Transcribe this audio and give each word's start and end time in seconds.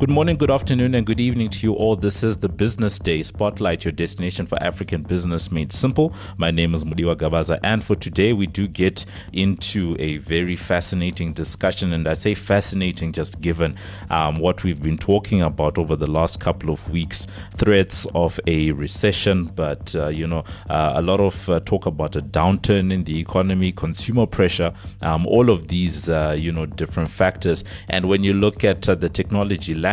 Good 0.00 0.08
morning, 0.08 0.38
good 0.38 0.50
afternoon, 0.50 0.94
and 0.94 1.04
good 1.04 1.20
evening 1.20 1.50
to 1.50 1.66
you 1.66 1.74
all. 1.74 1.94
This 1.94 2.22
is 2.22 2.38
the 2.38 2.48
Business 2.48 2.98
Day 2.98 3.22
Spotlight, 3.22 3.84
your 3.84 3.92
destination 3.92 4.46
for 4.46 4.56
African 4.62 5.02
business 5.02 5.52
made 5.52 5.74
simple. 5.74 6.14
My 6.38 6.50
name 6.50 6.72
is 6.72 6.86
Mudiwa 6.86 7.16
Gavaza, 7.16 7.60
and 7.62 7.84
for 7.84 7.96
today, 7.96 8.32
we 8.32 8.46
do 8.46 8.66
get 8.66 9.04
into 9.34 9.96
a 9.98 10.16
very 10.16 10.56
fascinating 10.56 11.34
discussion. 11.34 11.92
And 11.92 12.08
I 12.08 12.14
say 12.14 12.34
fascinating 12.34 13.12
just 13.12 13.42
given 13.42 13.76
um, 14.08 14.36
what 14.36 14.64
we've 14.64 14.82
been 14.82 14.96
talking 14.96 15.42
about 15.42 15.76
over 15.76 15.96
the 15.96 16.06
last 16.06 16.40
couple 16.40 16.70
of 16.70 16.88
weeks 16.88 17.26
threats 17.56 18.06
of 18.14 18.40
a 18.46 18.72
recession, 18.72 19.52
but, 19.54 19.94
uh, 19.94 20.08
you 20.08 20.26
know, 20.26 20.44
uh, 20.70 20.92
a 20.94 21.02
lot 21.02 21.20
of 21.20 21.50
uh, 21.50 21.60
talk 21.60 21.84
about 21.84 22.16
a 22.16 22.22
downturn 22.22 22.90
in 22.90 23.04
the 23.04 23.20
economy, 23.20 23.70
consumer 23.70 24.24
pressure, 24.24 24.72
um, 25.02 25.26
all 25.26 25.50
of 25.50 25.68
these, 25.68 26.08
uh, 26.08 26.34
you 26.38 26.50
know, 26.50 26.64
different 26.64 27.10
factors. 27.10 27.62
And 27.90 28.08
when 28.08 28.24
you 28.24 28.32
look 28.32 28.64
at 28.64 28.88
uh, 28.88 28.94
the 28.94 29.10
technology 29.10 29.74
landscape, 29.74 29.89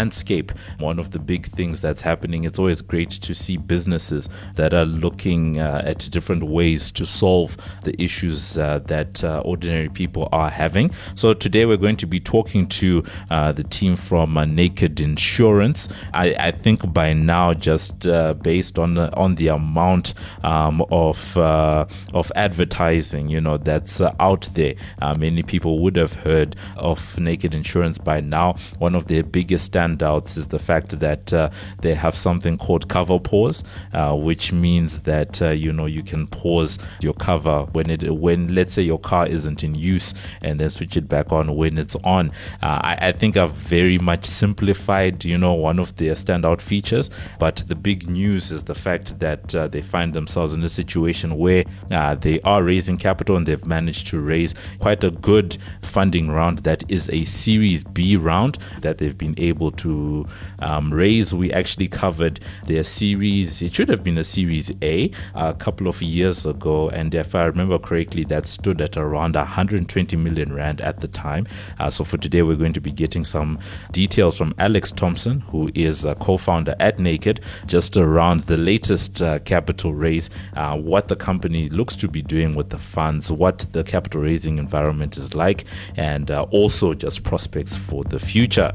one 0.79 0.99
of 0.99 1.11
the 1.11 1.19
big 1.19 1.47
things 1.51 1.81
that's 1.81 2.01
happening, 2.01 2.43
it's 2.43 2.59
always 2.59 2.81
great 2.81 3.09
to 3.09 3.33
see 3.33 3.57
businesses 3.57 4.29
that 4.55 4.73
are 4.73 4.85
looking 4.85 5.59
uh, 5.59 5.81
at 5.85 6.09
different 6.11 6.43
ways 6.43 6.91
to 6.91 7.05
solve 7.05 7.57
the 7.83 7.99
issues 8.01 8.57
uh, 8.57 8.79
that 8.85 9.23
uh, 9.23 9.41
ordinary 9.43 9.89
people 9.89 10.29
are 10.31 10.49
having. 10.49 10.91
So 11.15 11.33
today 11.33 11.65
we're 11.65 11.77
going 11.77 11.97
to 11.97 12.05
be 12.05 12.19
talking 12.19 12.67
to 12.67 13.03
uh, 13.29 13.51
the 13.53 13.63
team 13.63 13.95
from 13.95 14.37
uh, 14.37 14.45
Naked 14.45 14.99
Insurance. 14.99 15.89
I, 16.13 16.35
I, 16.39 16.51
think 16.51 16.93
by 16.93 17.13
now, 17.13 17.53
just 17.53 18.05
uh, 18.05 18.33
based 18.35 18.77
on 18.77 18.95
the, 18.95 19.13
on 19.15 19.35
the 19.35 19.47
amount 19.47 20.13
um, 20.43 20.83
of 20.91 21.37
of 21.37 22.31
advertising, 22.35 23.29
you 23.29 23.41
know, 23.41 23.57
that's 23.57 24.01
out 24.19 24.49
there, 24.53 24.75
many 25.17 25.43
people 25.43 25.79
would 25.79 25.95
have 25.95 26.13
heard 26.13 26.55
of 26.75 27.19
Naked 27.19 27.55
Insurance 27.55 27.97
by 27.97 28.21
now. 28.21 28.57
One 28.79 28.95
of 28.95 29.07
their 29.07 29.23
biggest 29.23 29.65
standouts 29.87 30.37
is 30.37 30.47
the 30.47 30.59
fact 30.59 30.99
that 30.99 31.33
uh, 31.33 31.49
they 31.81 31.93
have 31.93 32.15
something 32.15 32.57
called 32.57 32.87
cover 32.87 33.19
pause, 33.19 33.63
uh, 33.93 34.15
which 34.15 34.51
means 34.51 34.99
that 35.01 35.41
uh, 35.41 35.49
you 35.49 35.71
know 35.71 35.85
you 35.85 36.03
can 36.03 36.27
pause 36.27 36.77
your 37.01 37.13
cover 37.13 37.63
when 37.71 37.89
it 37.89 38.15
when 38.15 38.53
let's 38.53 38.73
say 38.73 38.81
your 38.81 38.99
car 38.99 39.27
isn't 39.27 39.63
in 39.63 39.75
use 39.75 40.13
and 40.41 40.59
then 40.59 40.69
switch 40.69 40.97
it 40.97 41.07
back 41.07 41.31
on 41.31 41.55
when 41.55 41.77
it's 41.77 41.95
on. 42.03 42.29
Uh, 42.61 42.79
I, 42.81 42.97
I, 43.07 43.11
think 43.11 43.37
I've 43.37 43.51
very 43.51 43.97
much 43.97 44.25
simplified 44.25 45.25
you 45.25 45.37
know 45.37 45.53
one 45.53 45.79
of 45.79 45.95
their 45.97 46.13
standout 46.13 46.61
features, 46.61 47.09
but 47.39 47.63
the 47.67 47.75
big 47.75 48.09
news 48.09 48.51
is 48.51 48.63
the 48.63 48.75
fact 48.75 49.19
that 49.19 49.55
uh, 49.55 49.67
they 49.67 49.81
find 49.81 50.13
themselves 50.13 50.53
in 50.53 50.63
a 50.63 50.69
situation 50.69 51.37
where 51.37 51.65
uh, 51.91 52.15
they 52.15 52.39
are 52.41 52.63
raising 52.63 52.97
capital 52.97 53.35
and 53.35 53.45
they've 53.45 53.65
managed 53.65 54.07
to 54.07 54.19
raise 54.19 54.53
quite 54.79 55.03
a 55.03 55.11
good 55.11 55.57
funding 55.81 56.29
round 56.29 56.59
that 56.59 56.83
is 56.89 57.09
a 57.09 57.25
Series 57.25 57.83
B 57.83 58.17
round 58.17 58.57
that 58.81 58.97
they've 58.97 59.17
been 59.17 59.35
able 59.37 59.71
to 59.77 60.25
um, 60.59 60.93
raise. 60.93 61.33
We 61.33 61.51
actually 61.51 61.87
covered 61.87 62.39
their 62.65 62.83
series, 62.83 63.61
it 63.61 63.75
should 63.75 63.89
have 63.89 64.03
been 64.03 64.17
a 64.17 64.23
Series 64.23 64.71
A 64.81 65.11
a 65.35 65.53
couple 65.53 65.87
of 65.87 66.01
years 66.01 66.45
ago. 66.45 66.89
And 66.89 67.13
if 67.13 67.35
I 67.35 67.45
remember 67.45 67.79
correctly, 67.79 68.23
that 68.25 68.47
stood 68.47 68.81
at 68.81 68.97
around 68.97 69.35
120 69.35 70.17
million 70.17 70.53
Rand 70.53 70.81
at 70.81 70.99
the 70.99 71.07
time. 71.07 71.47
Uh, 71.79 71.89
so 71.89 72.03
for 72.03 72.17
today, 72.17 72.41
we're 72.41 72.55
going 72.55 72.73
to 72.73 72.81
be 72.81 72.91
getting 72.91 73.23
some 73.23 73.59
details 73.91 74.37
from 74.37 74.53
Alex 74.57 74.91
Thompson, 74.91 75.41
who 75.41 75.71
is 75.75 76.05
a 76.05 76.15
co 76.15 76.37
founder 76.37 76.75
at 76.79 76.99
Naked, 76.99 77.41
just 77.65 77.97
around 77.97 78.41
the 78.41 78.57
latest 78.57 79.21
uh, 79.21 79.39
capital 79.39 79.93
raise, 79.93 80.29
uh, 80.55 80.75
what 80.75 81.07
the 81.07 81.15
company 81.15 81.69
looks 81.69 81.95
to 81.97 82.07
be 82.07 82.21
doing 82.21 82.55
with 82.55 82.69
the 82.69 82.77
funds, 82.77 83.31
what 83.31 83.65
the 83.71 83.83
capital 83.83 84.21
raising 84.21 84.57
environment 84.57 85.17
is 85.17 85.33
like, 85.33 85.65
and 85.95 86.31
uh, 86.31 86.43
also 86.51 86.93
just 86.93 87.23
prospects 87.23 87.75
for 87.75 88.03
the 88.03 88.19
future. 88.19 88.71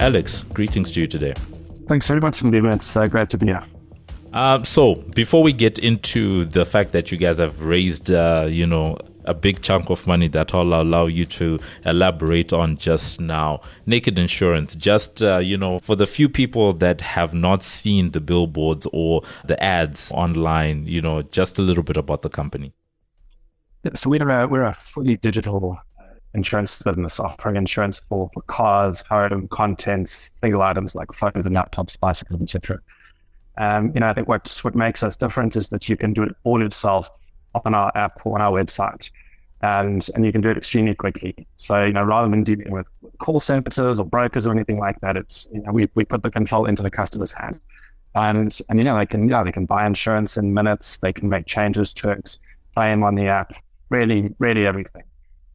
Alex, 0.00 0.44
greetings 0.44 0.90
to 0.92 1.00
you 1.00 1.06
today. 1.06 1.34
Thanks 1.86 2.08
very 2.08 2.22
much, 2.22 2.40
Indeed. 2.40 2.64
It's 2.64 2.96
uh, 2.96 3.06
great 3.06 3.28
to 3.30 3.36
be 3.36 3.46
here. 3.46 3.62
Uh, 4.32 4.62
so, 4.62 4.94
before 4.94 5.42
we 5.42 5.52
get 5.52 5.78
into 5.78 6.46
the 6.46 6.64
fact 6.64 6.92
that 6.92 7.12
you 7.12 7.18
guys 7.18 7.36
have 7.36 7.60
raised, 7.60 8.10
uh, 8.10 8.46
you 8.48 8.66
know, 8.66 8.96
a 9.26 9.34
big 9.34 9.60
chunk 9.60 9.90
of 9.90 10.06
money 10.06 10.26
that 10.28 10.54
I'll 10.54 10.72
allow 10.72 11.04
you 11.04 11.26
to 11.26 11.60
elaborate 11.84 12.50
on 12.50 12.78
just 12.78 13.20
now. 13.20 13.60
Naked 13.84 14.18
Insurance, 14.18 14.74
just, 14.74 15.22
uh, 15.22 15.36
you 15.36 15.58
know, 15.58 15.80
for 15.80 15.96
the 15.96 16.06
few 16.06 16.30
people 16.30 16.72
that 16.74 17.02
have 17.02 17.34
not 17.34 17.62
seen 17.62 18.12
the 18.12 18.20
billboards 18.20 18.86
or 18.94 19.20
the 19.44 19.62
ads 19.62 20.10
online, 20.12 20.86
you 20.86 21.02
know, 21.02 21.20
just 21.20 21.58
a 21.58 21.62
little 21.62 21.82
bit 21.82 21.98
about 21.98 22.22
the 22.22 22.30
company. 22.30 22.72
So 23.94 24.08
we're 24.08 24.26
a, 24.26 24.48
we're 24.48 24.64
a 24.64 24.72
fully 24.72 25.18
digital 25.18 25.78
insurance 26.34 26.80
business 26.82 27.18
offering 27.18 27.56
insurance 27.56 28.00
for, 28.08 28.30
for 28.32 28.42
cars, 28.42 29.02
home, 29.02 29.48
contents, 29.48 30.30
single 30.40 30.62
items 30.62 30.94
like 30.94 31.12
phones 31.12 31.46
and 31.46 31.56
laptops, 31.56 31.98
bicycles, 31.98 32.40
etc. 32.40 32.78
Um, 33.58 33.92
you 33.94 34.00
know, 34.00 34.08
I 34.08 34.14
think 34.14 34.28
what 34.28 34.48
what 34.62 34.74
makes 34.74 35.02
us 35.02 35.16
different 35.16 35.56
is 35.56 35.68
that 35.68 35.88
you 35.88 35.96
can 35.96 36.12
do 36.12 36.22
it 36.22 36.34
all 36.44 36.60
yourself 36.60 37.10
on 37.64 37.74
our 37.74 37.92
app 37.96 38.24
or 38.24 38.36
on 38.36 38.40
our 38.40 38.52
website, 38.52 39.10
and 39.62 40.08
and 40.14 40.24
you 40.24 40.32
can 40.32 40.40
do 40.40 40.50
it 40.50 40.56
extremely 40.56 40.94
quickly. 40.94 41.46
So 41.56 41.84
you 41.84 41.92
know, 41.92 42.04
rather 42.04 42.28
than 42.28 42.44
dealing 42.44 42.70
with 42.70 42.86
call 43.18 43.40
centers 43.40 43.98
or 43.98 44.04
brokers 44.06 44.46
or 44.46 44.52
anything 44.52 44.78
like 44.78 45.00
that, 45.00 45.16
it's 45.16 45.48
you 45.52 45.62
know 45.62 45.72
we 45.72 45.88
we 45.94 46.04
put 46.04 46.22
the 46.22 46.30
control 46.30 46.66
into 46.66 46.82
the 46.82 46.90
customer's 46.90 47.32
hand, 47.32 47.60
and 48.14 48.58
and 48.68 48.78
you 48.78 48.84
know 48.84 48.96
they 48.96 49.06
can 49.06 49.28
yeah 49.28 49.42
they 49.42 49.52
can 49.52 49.66
buy 49.66 49.84
insurance 49.86 50.36
in 50.36 50.54
minutes, 50.54 50.98
they 50.98 51.12
can 51.12 51.28
make 51.28 51.46
changes 51.46 51.92
to 51.94 52.10
it, 52.10 52.38
claim 52.74 53.02
on 53.02 53.16
the 53.16 53.26
app 53.26 53.52
really, 53.90 54.34
really 54.38 54.66
everything. 54.66 55.02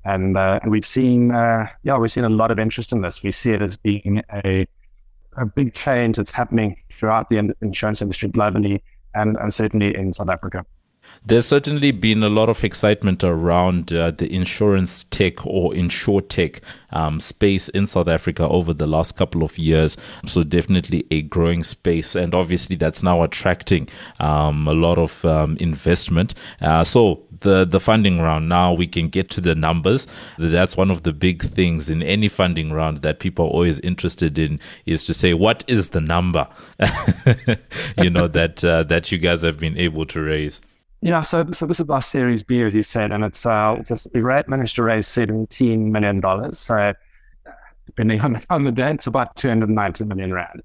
And, 0.05 0.37
uh, 0.37 0.59
we've 0.67 0.85
seen, 0.85 1.31
uh, 1.31 1.67
yeah, 1.83 1.97
we've 1.97 2.11
seen 2.11 2.23
a 2.23 2.29
lot 2.29 2.51
of 2.51 2.59
interest 2.59 2.91
in 2.91 3.01
this. 3.01 3.23
We 3.23 3.31
see 3.31 3.51
it 3.51 3.61
as 3.61 3.75
being 3.75 4.21
a, 4.31 4.67
a 5.35 5.45
big 5.45 5.73
change 5.73 6.17
that's 6.17 6.31
happening 6.31 6.77
throughout 6.97 7.29
the 7.29 7.53
insurance 7.61 8.01
industry 8.01 8.29
globally 8.29 8.81
and, 9.15 9.35
and 9.37 9.53
certainly 9.53 9.95
in 9.95 10.13
South 10.13 10.29
Africa. 10.29 10.65
There's 11.27 11.47
certainly 11.47 11.91
been 11.91 12.21
a 12.21 12.29
lot 12.29 12.49
of 12.49 12.63
excitement 12.63 13.23
around 13.23 13.91
uh, 13.91 14.11
the 14.11 14.31
insurance 14.31 15.05
tech 15.05 15.43
or 15.43 15.73
insure 15.73 16.21
tech 16.21 16.61
um, 16.91 17.19
space 17.19 17.67
in 17.69 17.87
South 17.87 18.07
Africa 18.07 18.47
over 18.47 18.73
the 18.73 18.85
last 18.85 19.15
couple 19.15 19.43
of 19.43 19.57
years. 19.57 19.97
So 20.27 20.43
definitely 20.43 21.07
a 21.09 21.23
growing 21.23 21.63
space, 21.63 22.15
and 22.15 22.35
obviously 22.35 22.75
that's 22.75 23.01
now 23.01 23.23
attracting 23.23 23.89
um, 24.19 24.67
a 24.67 24.73
lot 24.73 24.99
of 24.99 25.25
um, 25.25 25.57
investment. 25.59 26.35
Uh, 26.61 26.83
so 26.83 27.23
the 27.41 27.65
the 27.65 27.79
funding 27.79 28.19
round 28.19 28.47
now 28.47 28.73
we 28.73 28.87
can 28.87 29.09
get 29.09 29.29
to 29.31 29.41
the 29.41 29.55
numbers. 29.55 30.07
That's 30.37 30.77
one 30.77 30.91
of 30.91 31.03
the 31.03 31.13
big 31.13 31.43
things 31.43 31.89
in 31.89 32.03
any 32.03 32.27
funding 32.27 32.71
round 32.71 33.01
that 33.01 33.19
people 33.19 33.45
are 33.45 33.49
always 33.49 33.79
interested 33.79 34.37
in 34.37 34.59
is 34.85 35.03
to 35.05 35.13
say 35.13 35.33
what 35.33 35.63
is 35.67 35.89
the 35.89 36.01
number, 36.01 36.47
you 37.97 38.09
know 38.09 38.27
that 38.27 38.63
uh, 38.63 38.83
that 38.83 39.11
you 39.11 39.17
guys 39.17 39.41
have 39.41 39.59
been 39.59 39.77
able 39.77 40.05
to 40.05 40.21
raise. 40.21 40.61
Yeah, 41.05 41.21
so 41.21 41.45
so 41.51 41.67
this 41.67 41.79
is 41.79 41.87
our 41.87 42.01
Series 42.01 42.41
B, 42.41 42.63
as 42.63 42.73
you 42.73 42.81
said, 42.81 43.11
and 43.11 43.23
it's 43.23 43.45
uh, 43.45 43.75
it's 43.79 44.07
a, 44.07 44.43
managed 44.47 44.75
to 44.77 44.81
raise 44.81 45.07
seventeen 45.07 45.91
million 45.91 46.19
dollars. 46.19 46.57
So 46.57 46.93
depending 47.85 48.21
on 48.21 48.33
the, 48.33 48.45
on 48.49 48.63
the 48.63 48.71
day, 48.71 48.89
it's 48.89 49.05
about 49.05 49.35
two 49.35 49.47
hundred 49.47 49.69
ninety 49.69 50.03
million 50.03 50.33
rand. 50.33 50.63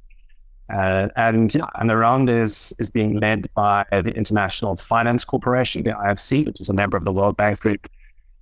Uh, 0.72 1.08
and 1.16 1.54
yeah, 1.54 1.66
and 1.74 1.90
the 1.90 1.96
round 1.98 2.30
is 2.30 2.72
is 2.78 2.90
being 2.90 3.20
led 3.20 3.52
by 3.52 3.84
the 3.90 4.12
International 4.16 4.76
Finance 4.76 5.26
Corporation, 5.26 5.82
the 5.82 5.90
IFC, 5.90 6.46
which 6.46 6.58
is 6.58 6.70
a 6.70 6.72
member 6.72 6.96
of 6.96 7.04
the 7.04 7.12
World 7.12 7.36
Bank 7.36 7.60
Group, 7.60 7.86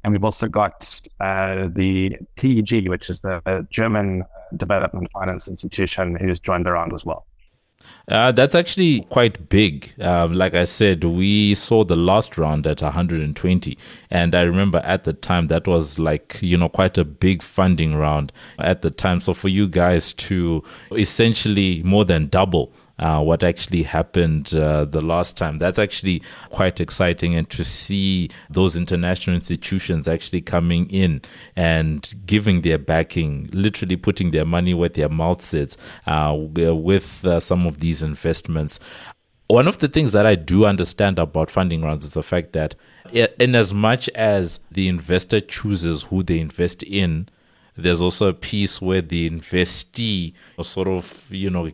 and 0.04 0.12
we've 0.12 0.22
also 0.22 0.46
got 0.46 1.02
uh, 1.18 1.66
the 1.66 2.16
DEG, 2.36 2.88
which 2.88 3.10
is 3.10 3.18
the 3.18 3.66
German 3.70 4.24
Development 4.56 5.10
Finance 5.10 5.48
Institution, 5.48 6.14
who's 6.14 6.38
joined 6.38 6.64
the 6.64 6.70
round 6.70 6.92
as 6.92 7.04
well. 7.04 7.26
Uh, 8.08 8.32
that's 8.32 8.54
actually 8.54 9.02
quite 9.10 9.48
big. 9.50 9.92
Um, 10.00 10.32
like 10.32 10.54
I 10.54 10.64
said, 10.64 11.04
we 11.04 11.54
saw 11.54 11.84
the 11.84 11.96
last 11.96 12.38
round 12.38 12.66
at 12.66 12.80
120. 12.80 13.78
And 14.10 14.34
I 14.34 14.42
remember 14.42 14.78
at 14.78 15.04
the 15.04 15.12
time 15.12 15.48
that 15.48 15.66
was 15.66 15.98
like, 15.98 16.38
you 16.40 16.56
know, 16.56 16.70
quite 16.70 16.96
a 16.96 17.04
big 17.04 17.42
funding 17.42 17.94
round 17.96 18.32
at 18.58 18.80
the 18.80 18.90
time. 18.90 19.20
So 19.20 19.34
for 19.34 19.48
you 19.48 19.68
guys 19.68 20.14
to 20.14 20.62
essentially 20.92 21.82
more 21.82 22.06
than 22.06 22.28
double 22.28 22.72
uh, 22.98 23.20
what 23.20 23.42
actually 23.42 23.82
happened 23.82 24.54
uh, 24.54 24.84
the 24.84 25.00
last 25.00 25.36
time. 25.36 25.58
That's 25.58 25.78
actually 25.78 26.22
quite 26.50 26.80
exciting, 26.80 27.34
and 27.34 27.48
to 27.50 27.64
see 27.64 28.30
those 28.50 28.76
international 28.76 29.36
institutions 29.36 30.08
actually 30.08 30.40
coming 30.40 30.88
in 30.90 31.22
and 31.56 32.14
giving 32.26 32.62
their 32.62 32.78
backing, 32.78 33.48
literally 33.52 33.96
putting 33.96 34.30
their 34.30 34.44
money 34.44 34.74
where 34.74 34.88
their 34.88 35.08
mouth 35.08 35.42
sits 35.42 35.76
uh, 36.06 36.34
with 36.36 37.24
uh, 37.24 37.40
some 37.40 37.66
of 37.66 37.80
these 37.80 38.02
investments. 38.02 38.80
One 39.48 39.66
of 39.66 39.78
the 39.78 39.88
things 39.88 40.12
that 40.12 40.26
I 40.26 40.34
do 40.34 40.66
understand 40.66 41.18
about 41.18 41.50
funding 41.50 41.82
rounds 41.82 42.04
is 42.04 42.12
the 42.12 42.22
fact 42.22 42.52
that, 42.52 42.74
in 43.12 43.54
as 43.54 43.72
much 43.72 44.10
as 44.10 44.60
the 44.70 44.88
investor 44.88 45.40
chooses 45.40 46.02
who 46.02 46.22
they 46.22 46.38
invest 46.38 46.82
in, 46.82 47.30
there's 47.78 48.00
also 48.00 48.28
a 48.28 48.34
piece 48.34 48.82
where 48.82 49.00
the 49.00 49.28
investee 49.30 50.34
sort 50.62 50.88
of, 50.88 51.26
you 51.30 51.48
know, 51.48 51.70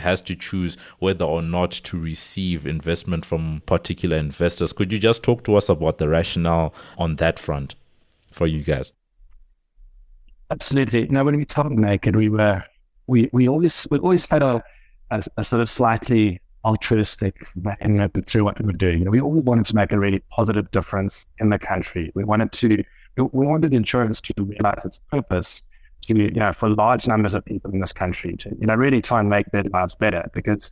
has 0.00 0.20
to 0.22 0.34
choose 0.34 0.76
whether 0.98 1.24
or 1.24 1.42
not 1.42 1.70
to 1.70 1.98
receive 1.98 2.66
investment 2.66 3.24
from 3.24 3.62
particular 3.66 4.16
investors. 4.16 4.72
Could 4.72 4.92
you 4.92 4.98
just 4.98 5.22
talk 5.22 5.44
to 5.44 5.56
us 5.56 5.68
about 5.68 5.98
the 5.98 6.08
rationale 6.08 6.74
on 6.98 7.16
that 7.16 7.38
front? 7.38 7.74
for 8.36 8.46
you 8.46 8.62
guys? 8.62 8.92
Absolutely. 10.50 11.08
Now, 11.08 11.24
when 11.24 11.36
we 11.36 11.44
talked 11.44 11.70
naked, 11.70 12.14
we 12.14 12.28
were 12.28 12.62
we 13.08 13.28
we 13.32 13.48
always 13.48 13.86
we 13.90 13.98
always 13.98 14.28
had 14.28 14.42
a, 14.42 14.62
a, 15.10 15.22
a 15.38 15.42
sort 15.42 15.62
of 15.62 15.68
slightly 15.68 16.40
altruistic 16.64 17.48
through 18.26 18.44
what 18.44 18.60
we 18.60 18.66
were 18.66 18.72
doing. 18.72 19.08
We 19.10 19.20
all 19.20 19.40
wanted 19.40 19.66
to 19.66 19.74
make 19.74 19.92
a 19.92 19.98
really 19.98 20.20
positive 20.30 20.70
difference 20.70 21.30
in 21.38 21.50
the 21.50 21.58
country. 21.58 22.12
We 22.14 22.24
wanted 22.24 22.52
to 22.52 22.84
we 23.16 23.46
wanted 23.46 23.72
insurance 23.72 24.20
to 24.20 24.34
realize 24.38 24.84
its 24.84 24.98
purpose 25.10 25.62
to 26.02 26.16
you 26.16 26.30
know 26.30 26.52
for 26.52 26.68
large 26.68 27.06
numbers 27.06 27.34
of 27.34 27.44
people 27.44 27.70
in 27.70 27.80
this 27.80 27.92
country 27.92 28.36
to 28.36 28.54
you 28.60 28.66
know 28.66 28.74
really 28.74 29.00
try 29.00 29.20
and 29.20 29.28
make 29.28 29.50
their 29.52 29.64
lives 29.64 29.94
better 29.94 30.30
because 30.34 30.70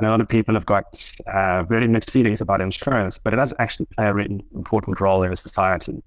a 0.00 0.10
lot 0.10 0.20
of 0.20 0.28
people 0.28 0.54
have 0.54 0.66
got 0.66 1.16
uh, 1.32 1.62
very 1.64 1.86
mixed 1.86 2.10
feelings 2.10 2.40
about 2.40 2.60
insurance, 2.60 3.18
but 3.18 3.32
it 3.32 3.36
does 3.36 3.54
actually 3.58 3.86
play 3.86 4.06
a 4.06 4.14
really 4.14 4.44
important 4.54 5.00
role 5.00 5.22
in 5.22 5.34
society. 5.36 6.02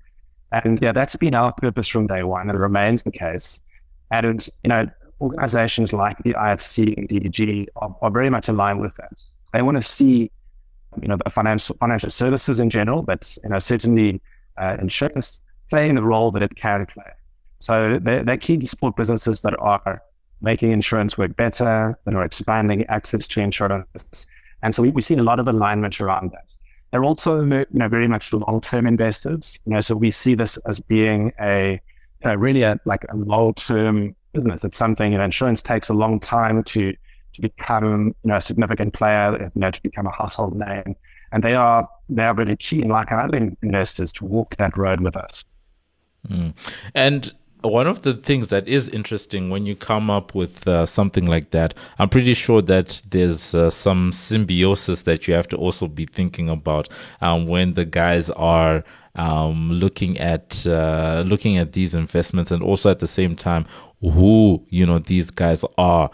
And 0.51 0.81
yeah, 0.81 0.91
that's 0.91 1.15
been 1.15 1.35
our 1.35 1.53
purpose 1.53 1.87
from 1.87 2.07
day 2.07 2.23
one, 2.23 2.49
and 2.49 2.57
it 2.57 2.59
remains 2.59 3.03
the 3.03 3.11
case. 3.11 3.61
And 4.11 4.47
you 4.63 4.69
know, 4.69 4.87
organizations 5.21 5.93
like 5.93 6.17
the 6.19 6.33
IFC 6.33 6.97
and 6.97 7.07
DEG 7.07 7.69
are, 7.77 7.95
are 8.01 8.11
very 8.11 8.29
much 8.29 8.47
aligned 8.47 8.81
with 8.81 8.95
that. 8.97 9.21
They 9.53 9.61
want 9.61 9.77
to 9.77 9.81
see, 9.81 10.31
you 11.01 11.07
know, 11.07 11.17
the 11.23 11.29
financial 11.29 11.75
financial 11.77 12.09
services 12.09 12.59
in 12.59 12.69
general, 12.69 13.01
but 13.01 13.37
you 13.43 13.49
know, 13.49 13.59
certainly 13.59 14.21
uh, 14.57 14.77
insurance 14.79 15.41
playing 15.69 15.95
the 15.95 16.03
role 16.03 16.31
that 16.31 16.43
it 16.43 16.55
can 16.55 16.85
play. 16.85 17.11
So 17.59 17.99
they're, 18.01 18.23
they're 18.23 18.37
keen 18.37 18.59
to 18.61 18.67
support 18.67 18.95
businesses 18.95 19.41
that 19.41 19.57
are 19.59 20.01
making 20.41 20.71
insurance 20.71 21.17
work 21.17 21.35
better, 21.35 21.97
that 22.05 22.13
are 22.13 22.23
expanding 22.23 22.85
access 22.85 23.27
to 23.29 23.41
insurance. 23.41 24.27
And 24.61 24.75
so 24.75 24.83
we, 24.83 24.89
we've 24.89 25.03
seen 25.03 25.19
a 25.19 25.23
lot 25.23 25.39
of 25.39 25.47
alignment 25.47 25.99
around 26.01 26.31
that. 26.31 26.53
They're 26.91 27.03
also 27.03 27.43
you 27.43 27.65
know, 27.71 27.87
very 27.87 28.07
much 28.07 28.31
long-term 28.31 28.85
investors. 28.87 29.59
You 29.65 29.73
know, 29.73 29.81
so 29.81 29.95
we 29.95 30.11
see 30.11 30.35
this 30.35 30.57
as 30.67 30.79
being 30.79 31.31
a 31.39 31.81
you 32.23 32.29
know, 32.29 32.35
really 32.35 32.63
a, 32.63 32.79
like 32.85 33.05
a 33.09 33.15
long-term 33.15 34.15
business. 34.33 34.63
It's 34.63 34.77
something, 34.77 35.11
you 35.11 35.17
know, 35.17 35.23
insurance 35.23 35.61
takes 35.61 35.89
a 35.89 35.93
long 35.93 36.19
time 36.19 36.63
to 36.65 36.95
to 37.33 37.41
become, 37.41 38.15
you 38.23 38.29
know, 38.29 38.37
a 38.37 38.41
significant 38.41 38.93
player, 38.93 39.51
you 39.53 39.59
know, 39.59 39.69
to 39.69 39.81
become 39.81 40.07
a 40.07 40.11
household 40.11 40.55
name. 40.55 40.95
And 41.31 41.43
they 41.43 41.53
are 41.53 41.89
they 42.07 42.23
are 42.23 42.33
really 42.33 42.55
keen, 42.55 42.87
like 42.87 43.11
other 43.11 43.53
investors, 43.61 44.11
to 44.13 44.25
walk 44.25 44.55
that 44.57 44.77
road 44.77 45.01
with 45.01 45.17
us. 45.17 45.43
Mm. 46.27 46.53
And 46.93 47.33
one 47.61 47.87
of 47.87 48.01
the 48.01 48.13
things 48.13 48.49
that 48.49 48.67
is 48.67 48.89
interesting 48.89 49.49
when 49.49 49.65
you 49.65 49.75
come 49.75 50.09
up 50.09 50.35
with 50.35 50.67
uh, 50.67 50.85
something 50.85 51.25
like 51.25 51.51
that, 51.51 51.73
I'm 51.99 52.09
pretty 52.09 52.33
sure 52.33 52.61
that 52.63 53.01
there's 53.09 53.55
uh, 53.55 53.69
some 53.69 54.11
symbiosis 54.11 55.03
that 55.03 55.27
you 55.27 55.33
have 55.33 55.47
to 55.49 55.57
also 55.57 55.87
be 55.87 56.05
thinking 56.05 56.49
about 56.49 56.89
um, 57.21 57.47
when 57.47 57.73
the 57.73 57.85
guys 57.85 58.29
are 58.31 58.83
um, 59.15 59.71
looking 59.71 60.17
at 60.19 60.67
uh, 60.67 61.23
looking 61.25 61.57
at 61.57 61.71
these 61.73 61.95
investments, 61.95 62.51
and 62.51 62.61
also 62.61 62.91
at 62.91 62.99
the 62.99 63.07
same 63.07 63.35
time 63.35 63.65
who 64.01 64.63
you 64.69 64.85
know 64.85 64.99
these 64.99 65.31
guys 65.31 65.63
are. 65.77 66.11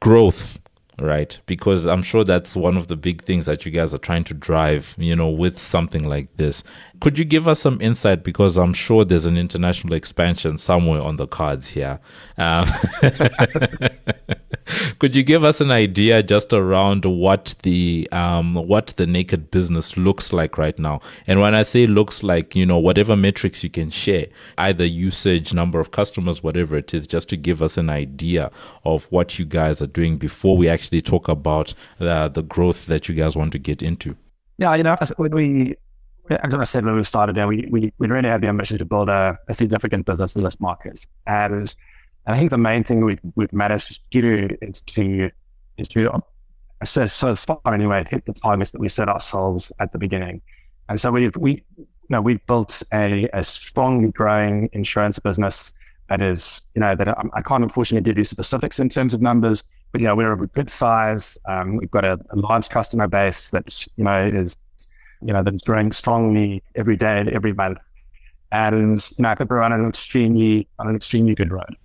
Growth 0.00 0.58
right? 0.98 1.38
Because 1.46 1.86
I'm 1.86 2.02
sure 2.02 2.24
that's 2.24 2.54
one 2.54 2.76
of 2.76 2.88
the 2.88 2.96
big 2.96 3.24
things 3.24 3.46
that 3.46 3.64
you 3.64 3.72
guys 3.72 3.94
are 3.94 3.98
trying 3.98 4.24
to 4.24 4.34
drive, 4.34 4.94
you 4.98 5.16
know, 5.16 5.28
with 5.28 5.58
something 5.58 6.04
like 6.04 6.36
this. 6.36 6.62
Could 7.00 7.18
you 7.18 7.24
give 7.24 7.48
us 7.48 7.60
some 7.60 7.80
insight? 7.80 8.22
Because 8.22 8.56
I'm 8.58 8.72
sure 8.72 9.04
there's 9.04 9.26
an 9.26 9.36
international 9.36 9.94
expansion 9.94 10.58
somewhere 10.58 11.02
on 11.02 11.16
the 11.16 11.26
cards 11.26 11.68
here. 11.68 11.98
Um, 12.38 12.68
could 14.98 15.16
you 15.16 15.22
give 15.22 15.42
us 15.42 15.60
an 15.60 15.70
idea 15.70 16.22
just 16.22 16.52
around 16.52 17.04
what 17.04 17.54
the 17.62 18.08
um, 18.12 18.54
what 18.54 18.88
the 18.98 19.06
naked 19.06 19.50
business 19.50 19.96
looks 19.96 20.32
like 20.32 20.56
right 20.58 20.78
now? 20.78 21.00
And 21.26 21.40
when 21.40 21.54
I 21.54 21.62
say 21.62 21.86
looks 21.86 22.22
like, 22.22 22.54
you 22.54 22.66
know, 22.66 22.78
whatever 22.78 23.16
metrics 23.16 23.64
you 23.64 23.70
can 23.70 23.90
share, 23.90 24.26
either 24.58 24.84
usage, 24.84 25.52
number 25.52 25.80
of 25.80 25.90
customers, 25.90 26.42
whatever 26.42 26.76
it 26.76 26.94
is, 26.94 27.06
just 27.06 27.28
to 27.30 27.36
give 27.36 27.62
us 27.62 27.76
an 27.76 27.90
idea 27.90 28.50
of 28.84 29.06
what 29.06 29.38
you 29.38 29.44
guys 29.44 29.82
are 29.82 29.86
doing 29.86 30.18
before 30.18 30.56
we 30.56 30.68
actually 30.68 30.81
talk 30.90 31.28
about 31.28 31.74
uh, 32.00 32.28
the 32.28 32.42
growth 32.42 32.86
that 32.86 33.08
you 33.08 33.14
guys 33.14 33.36
want 33.36 33.52
to 33.52 33.58
get 33.58 33.82
into. 33.82 34.16
Yeah, 34.58 34.74
you 34.74 34.82
know, 34.82 34.96
when 35.16 35.32
we 35.32 35.76
as 36.30 36.54
I 36.54 36.64
said 36.64 36.84
when 36.84 36.96
we 36.96 37.04
started, 37.04 37.36
we, 37.46 37.66
we, 37.70 37.92
we 37.98 38.06
really 38.06 38.28
had 38.28 38.40
the 38.40 38.48
ambition 38.48 38.78
to 38.78 38.84
build 38.84 39.08
a, 39.08 39.38
a 39.48 39.54
significant 39.54 40.06
business 40.06 40.36
in 40.36 40.42
this 40.42 40.60
market. 40.60 41.06
And 41.26 41.74
I 42.26 42.38
think 42.38 42.50
the 42.50 42.58
main 42.58 42.84
thing 42.84 43.04
we, 43.04 43.18
we've 43.34 43.52
managed 43.52 44.00
to 44.12 44.20
do 44.20 44.56
is 44.62 44.82
to, 44.82 45.30
is 45.76 45.88
to 45.88 46.22
so, 46.84 47.06
so 47.06 47.34
far 47.34 47.60
anyway, 47.66 48.04
hit 48.08 48.24
the 48.26 48.32
targets 48.32 48.72
that 48.72 48.80
we 48.80 48.88
set 48.88 49.08
ourselves 49.08 49.72
at 49.80 49.92
the 49.92 49.98
beginning. 49.98 50.40
And 50.88 51.00
so 51.00 51.10
we've, 51.10 51.34
we, 51.36 51.64
you 51.76 51.86
know, 52.08 52.20
we've 52.20 52.44
built 52.46 52.82
a, 52.92 53.28
a 53.32 53.44
strong 53.44 54.10
growing 54.10 54.68
insurance 54.72 55.18
business 55.18 55.72
that 56.08 56.20
is, 56.20 56.62
you 56.74 56.80
know, 56.80 56.94
that 56.94 57.08
I, 57.08 57.22
I 57.34 57.42
can't 57.42 57.62
unfortunately 57.62 58.08
give 58.08 58.18
you 58.18 58.24
specifics 58.24 58.78
in 58.78 58.88
terms 58.88 59.14
of 59.14 59.22
numbers, 59.22 59.64
but, 59.92 60.00
know, 60.00 60.16
we're 60.16 60.32
a 60.32 60.46
good 60.48 60.70
size. 60.70 61.38
Um, 61.46 61.76
we've 61.76 61.90
got 61.90 62.04
a, 62.04 62.18
a 62.30 62.36
large 62.36 62.68
customer 62.68 63.06
base 63.06 63.50
that, 63.50 63.86
you 63.96 64.04
know, 64.04 64.26
is 64.26 64.56
you 65.24 65.32
know, 65.32 65.42
that's 65.42 65.64
growing 65.64 65.92
strongly 65.92 66.62
every 66.74 66.96
day, 66.96 67.20
and 67.20 67.28
every 67.28 67.52
month. 67.52 67.78
And 68.50 69.08
you 69.16 69.22
know, 69.22 69.30
I 69.30 69.34
think 69.34 69.50
we're 69.50 69.62
on 69.62 69.72
an 69.72 69.88
extremely 69.88 70.68
on 70.78 70.88
an 70.88 70.96
extremely 70.96 71.34
good 71.34 71.52
road. 71.52 71.76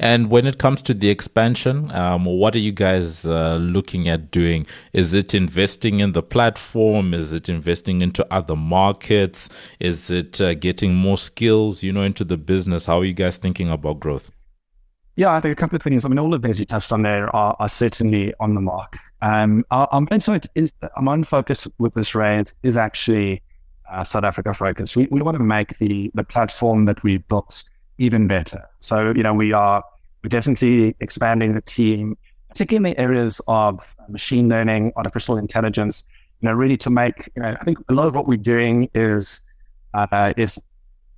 And 0.00 0.28
when 0.28 0.46
it 0.46 0.58
comes 0.58 0.82
to 0.82 0.94
the 0.94 1.08
expansion, 1.08 1.90
um, 1.92 2.24
what 2.24 2.54
are 2.54 2.60
you 2.60 2.72
guys 2.72 3.26
uh, 3.26 3.56
looking 3.56 4.08
at 4.08 4.30
doing? 4.30 4.66
Is 4.92 5.14
it 5.14 5.34
investing 5.34 6.00
in 6.00 6.12
the 6.12 6.22
platform? 6.22 7.14
Is 7.14 7.32
it 7.32 7.48
investing 7.48 8.02
into 8.02 8.26
other 8.32 8.56
markets? 8.56 9.48
Is 9.78 10.10
it 10.10 10.40
uh, 10.40 10.54
getting 10.54 10.94
more 10.94 11.16
skills, 11.16 11.82
you 11.82 11.92
know, 11.92 12.02
into 12.02 12.24
the 12.24 12.36
business? 12.36 12.86
How 12.86 13.00
are 13.00 13.04
you 13.04 13.14
guys 13.14 13.36
thinking 13.36 13.70
about 13.70 14.00
growth? 14.00 14.30
Yeah, 15.18 15.34
I 15.34 15.40
think 15.40 15.50
a 15.50 15.56
couple 15.56 15.74
of 15.74 15.82
things. 15.82 16.04
I 16.04 16.08
mean, 16.08 16.20
all 16.20 16.32
of 16.32 16.40
the 16.40 16.46
things 16.46 16.60
you 16.60 16.64
touched 16.64 16.92
on 16.92 17.02
there 17.02 17.34
are, 17.34 17.56
are 17.58 17.68
certainly 17.68 18.32
on 18.38 18.54
the 18.54 18.60
mark. 18.60 18.98
Um, 19.20 19.64
our, 19.72 19.88
our 19.90 20.06
main 20.08 20.20
site 20.20 20.46
is 20.54 20.72
our 20.94 21.02
main 21.02 21.24
focus 21.24 21.66
with 21.78 21.94
this 21.94 22.14
raid 22.14 22.52
is 22.62 22.76
actually 22.76 23.42
uh, 23.90 24.04
South 24.04 24.22
Africa 24.22 24.54
focus. 24.54 24.94
We, 24.94 25.08
we 25.10 25.20
want 25.20 25.36
to 25.36 25.42
make 25.42 25.76
the 25.78 26.12
the 26.14 26.22
platform 26.22 26.84
that 26.84 27.02
we 27.02 27.16
built 27.16 27.64
even 27.98 28.28
better. 28.28 28.62
So 28.78 29.12
you 29.16 29.24
know 29.24 29.34
we 29.34 29.52
are 29.52 29.82
we're 30.22 30.28
definitely 30.28 30.94
expanding 31.00 31.52
the 31.52 31.62
team, 31.62 32.16
particularly 32.50 32.90
in 32.90 32.94
the 32.94 33.02
areas 33.02 33.40
of 33.48 33.96
machine 34.08 34.48
learning, 34.48 34.92
artificial 34.94 35.36
intelligence. 35.36 36.04
You 36.42 36.48
know, 36.48 36.54
really 36.54 36.76
to 36.76 36.90
make. 36.90 37.28
You 37.34 37.42
know, 37.42 37.56
I 37.60 37.64
think 37.64 37.78
a 37.88 37.92
lot 37.92 38.06
of 38.06 38.14
what 38.14 38.28
we're 38.28 38.36
doing 38.36 38.88
is 38.94 39.40
uh, 39.94 40.32
is 40.36 40.60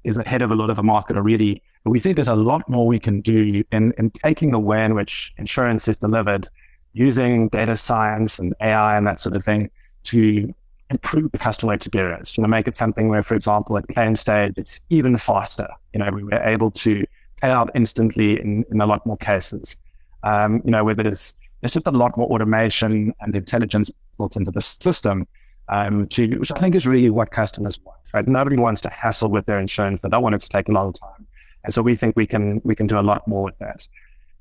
is 0.05 0.17
ahead 0.17 0.43
of 0.43 0.51
a 0.51 0.55
lot 0.55 0.71
of 0.71 0.77
the 0.77 0.83
market 0.83 1.17
already. 1.17 1.63
But 1.85 1.91
we 1.91 2.01
think 2.01 2.17
there's 2.17 2.29
a 2.29 2.35
lot 2.35 2.69
more 2.69 2.87
we 2.87 2.99
can 2.99 3.21
do 3.21 3.65
in 3.73 3.93
in 3.99 4.11
taking 4.11 4.51
the 4.51 4.59
way 4.59 4.85
in 4.85 4.95
which 4.95 5.33
insurance 5.39 5.89
is 5.89 5.99
delivered 5.99 6.49
using 6.93 7.49
data 7.49 7.77
science 7.77 8.39
and 8.39 8.55
AI 8.61 8.97
and 8.97 9.07
that 9.07 9.21
sort 9.21 9.37
of 9.37 9.45
thing 9.45 9.71
to 10.03 10.53
improve 10.91 11.31
the 11.31 11.39
customer 11.39 11.73
experience. 11.73 12.37
You 12.37 12.43
know, 12.43 12.49
make 12.49 12.67
it 12.67 12.77
something 12.77 13.09
where, 13.09 13.23
for 13.23 13.35
example, 13.35 13.79
at 13.79 13.87
claim 13.89 14.17
stage, 14.17 14.55
it's 14.57 14.81
even 14.91 15.17
faster. 15.17 15.69
You 15.93 16.01
know, 16.01 16.11
we 16.11 16.25
were 16.25 16.43
able 16.43 16.71
to 16.73 17.05
pay 17.41 17.49
out 17.49 17.71
instantly 17.75 18.41
in, 18.41 18.65
in 18.71 18.81
a 18.81 18.87
lot 18.87 19.07
more 19.07 19.17
cases. 19.17 19.77
Um, 20.23 20.61
you 20.65 20.71
know, 20.71 20.85
where 20.85 20.95
there's 20.95 21.35
there's 21.61 21.75
just 21.75 21.87
a 21.87 21.91
lot 21.91 22.17
more 22.17 22.27
automation 22.29 23.15
and 23.21 23.37
intelligence 23.37 23.91
built 24.17 24.37
into 24.37 24.51
the 24.51 24.63
system, 24.63 25.27
um, 25.71 26.07
to 26.09 26.37
which 26.37 26.53
I 26.53 26.59
think 26.59 26.75
is 26.75 26.87
really 26.87 27.11
what 27.11 27.31
customers 27.31 27.79
want. 27.85 27.99
Right? 28.13 28.27
Nobody 28.27 28.57
wants 28.57 28.81
to 28.83 28.91
hassle 28.91 29.31
with 29.31 29.47
their 29.47 29.59
insurance; 29.59 30.01
they 30.01 30.09
don't 30.09 30.23
want 30.23 30.35
it 30.35 30.43
to 30.43 30.49
take 30.49 30.69
a 30.69 30.73
long 30.73 30.93
time, 30.93 31.27
and 31.65 31.73
so 31.73 31.81
we 31.81 31.97
think 31.97 32.17
we 32.17 32.27
can 32.27 32.61
we 32.65 32.75
can 32.75 32.87
do 32.87 32.99
a 32.99 33.01
lot 33.01 33.27
more 33.27 33.45
with 33.45 33.59
that. 33.59 33.87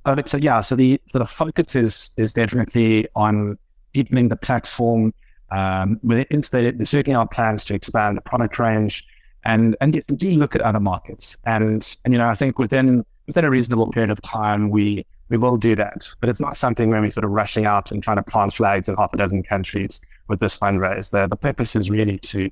Uh, 0.05 0.21
so 0.25 0.37
yeah, 0.37 0.59
so 0.59 0.75
the 0.75 0.99
so 1.05 1.19
the 1.19 1.25
focus 1.25 1.75
is 1.75 2.11
is 2.17 2.33
definitely 2.33 3.07
on 3.15 3.57
deepening 3.93 4.29
the 4.29 4.35
platform. 4.35 5.13
Um, 5.51 5.99
we're 6.03 6.25
certainly 6.41 7.15
our 7.15 7.27
plans 7.27 7.65
to 7.65 7.75
expand 7.75 8.17
the 8.17 8.21
product 8.21 8.57
range, 8.57 9.05
and 9.45 9.75
and 9.81 10.03
indeed 10.09 10.37
look 10.37 10.55
at 10.55 10.61
other 10.61 10.79
markets. 10.79 11.37
And 11.45 11.95
and 12.05 12.13
you 12.13 12.17
know, 12.17 12.27
I 12.27 12.35
think 12.35 12.57
within 12.57 13.05
within 13.27 13.45
a 13.45 13.49
reasonable 13.51 13.91
period 13.91 14.09
of 14.09 14.19
time, 14.23 14.71
we 14.71 15.05
we 15.29 15.37
will 15.37 15.57
do 15.57 15.75
that. 15.75 16.09
But 16.21 16.29
it's 16.29 16.39
not 16.39 16.57
something 16.57 16.89
where 16.89 17.01
we're 17.01 17.11
sort 17.11 17.23
of 17.23 17.29
rushing 17.29 17.67
out 17.67 17.91
and 17.91 18.01
trying 18.01 18.17
to 18.17 18.23
plant 18.23 18.55
flags 18.55 18.89
in 18.89 18.95
half 18.95 19.13
a 19.13 19.17
dozen 19.17 19.43
countries 19.43 20.03
with 20.29 20.39
this 20.39 20.57
fundraise. 20.57 21.11
The 21.11 21.27
the 21.27 21.35
purpose 21.35 21.75
is 21.75 21.89
really 21.89 22.19
to 22.19 22.49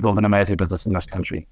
build 0.00 0.18
an 0.18 0.24
amazing 0.24 0.56
business 0.56 0.86
in 0.86 0.92
this 0.92 1.06
country. 1.06 1.46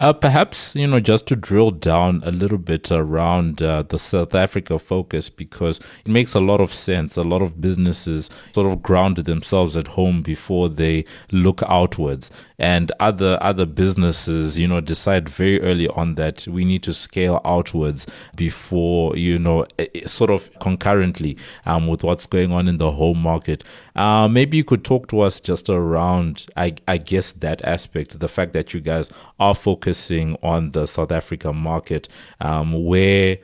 Uh, 0.00 0.12
perhaps, 0.12 0.74
you 0.74 0.86
know, 0.86 0.98
just 0.98 1.28
to 1.28 1.36
drill 1.36 1.70
down 1.70 2.22
a 2.24 2.32
little 2.32 2.58
bit 2.58 2.90
around 2.90 3.62
uh, 3.62 3.82
the 3.82 3.98
South 3.98 4.34
Africa 4.34 4.76
focus, 4.78 5.30
because 5.30 5.78
it 6.04 6.10
makes 6.10 6.34
a 6.34 6.40
lot 6.40 6.60
of 6.60 6.74
sense. 6.74 7.16
A 7.16 7.22
lot 7.22 7.40
of 7.40 7.60
businesses 7.60 8.28
sort 8.52 8.72
of 8.72 8.82
ground 8.82 9.18
themselves 9.18 9.76
at 9.76 9.86
home 9.88 10.22
before 10.22 10.68
they 10.68 11.04
look 11.30 11.62
outwards. 11.68 12.32
And 12.58 12.90
other, 12.98 13.38
other 13.40 13.66
businesses, 13.66 14.58
you 14.58 14.66
know, 14.66 14.80
decide 14.80 15.28
very 15.28 15.60
early 15.60 15.86
on 15.88 16.16
that 16.16 16.48
we 16.48 16.64
need 16.64 16.82
to 16.84 16.92
scale 16.92 17.40
outwards 17.44 18.06
before, 18.34 19.16
you 19.16 19.38
know, 19.38 19.66
sort 20.06 20.30
of 20.30 20.50
concurrently 20.58 21.36
um, 21.66 21.86
with 21.86 22.02
what's 22.02 22.26
going 22.26 22.50
on 22.50 22.66
in 22.66 22.78
the 22.78 22.92
home 22.92 23.18
market. 23.18 23.62
Uh, 23.94 24.28
maybe 24.28 24.56
you 24.56 24.64
could 24.64 24.84
talk 24.84 25.08
to 25.08 25.20
us 25.20 25.40
just 25.40 25.68
around, 25.68 26.46
I, 26.56 26.74
I 26.88 26.96
guess, 26.96 27.32
that 27.32 27.62
aspect, 27.62 28.18
the 28.18 28.28
fact 28.28 28.52
that 28.54 28.72
you 28.72 28.80
guys 28.80 29.12
are 29.38 29.54
focusing 29.54 30.36
on 30.42 30.70
the 30.70 30.86
South 30.86 31.12
Africa 31.12 31.52
market, 31.52 32.08
um, 32.40 32.84
where 32.84 33.38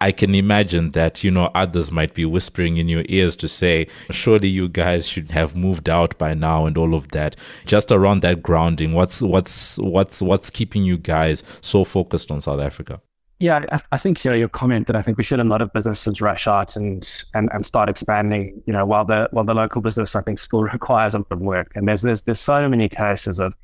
I 0.00 0.10
can 0.10 0.34
imagine 0.34 0.92
that, 0.92 1.22
you 1.22 1.30
know, 1.30 1.50
others 1.54 1.92
might 1.92 2.14
be 2.14 2.24
whispering 2.24 2.76
in 2.78 2.88
your 2.88 3.04
ears 3.08 3.36
to 3.36 3.48
say, 3.48 3.86
surely 4.10 4.48
you 4.48 4.68
guys 4.68 5.06
should 5.06 5.30
have 5.30 5.54
moved 5.54 5.88
out 5.88 6.16
by 6.18 6.34
now 6.34 6.66
and 6.66 6.76
all 6.78 6.94
of 6.94 7.08
that. 7.08 7.36
Just 7.66 7.92
around 7.92 8.22
that 8.22 8.42
grounding, 8.42 8.94
what's 8.94 9.20
what's 9.20 9.78
what's 9.78 10.22
what's 10.22 10.50
keeping 10.50 10.84
you 10.84 10.96
guys 10.96 11.44
so 11.60 11.84
focused 11.84 12.30
on 12.30 12.40
South 12.40 12.60
Africa? 12.60 13.00
Yeah, 13.42 13.80
I, 13.90 13.98
think 13.98 14.24
you 14.24 14.30
know 14.30 14.36
your 14.36 14.48
comment 14.48 14.86
that 14.86 14.94
I 14.94 15.02
think 15.02 15.18
we 15.18 15.24
should 15.24 15.40
a 15.40 15.42
lot 15.42 15.62
of 15.62 15.72
businesses 15.72 16.20
rush 16.20 16.46
out 16.46 16.76
and, 16.76 17.24
and 17.34 17.50
and 17.52 17.66
start 17.66 17.88
expanding. 17.88 18.62
You 18.66 18.72
know, 18.72 18.86
while 18.86 19.04
the 19.04 19.28
while 19.32 19.44
the 19.44 19.52
local 19.52 19.82
business 19.82 20.14
I 20.14 20.22
think 20.22 20.38
still 20.38 20.62
requires 20.62 21.16
a 21.16 21.18
lot 21.18 21.32
of 21.32 21.40
work. 21.40 21.72
And 21.74 21.88
there's 21.88 22.02
there's 22.02 22.22
there's 22.22 22.38
so 22.38 22.68
many 22.68 22.88
cases 22.88 23.40
of 23.40 23.56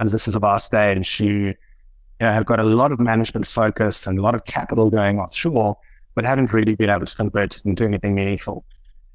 is 0.00 0.34
of 0.34 0.44
our 0.44 0.58
stage 0.58 1.20
you, 1.20 1.28
you 1.28 1.54
know, 2.20 2.32
have 2.32 2.46
got 2.46 2.58
a 2.58 2.62
lot 2.62 2.90
of 2.90 3.00
management 3.00 3.46
focus 3.46 4.06
and 4.06 4.18
a 4.18 4.22
lot 4.22 4.34
of 4.34 4.46
capital 4.46 4.88
going 4.88 5.20
offshore, 5.20 5.76
but 6.14 6.24
haven't 6.24 6.54
really 6.54 6.74
been 6.74 6.88
able 6.88 7.04
to 7.04 7.14
convert 7.14 7.56
it 7.56 7.66
into 7.66 7.84
anything 7.84 8.14
meaningful. 8.14 8.64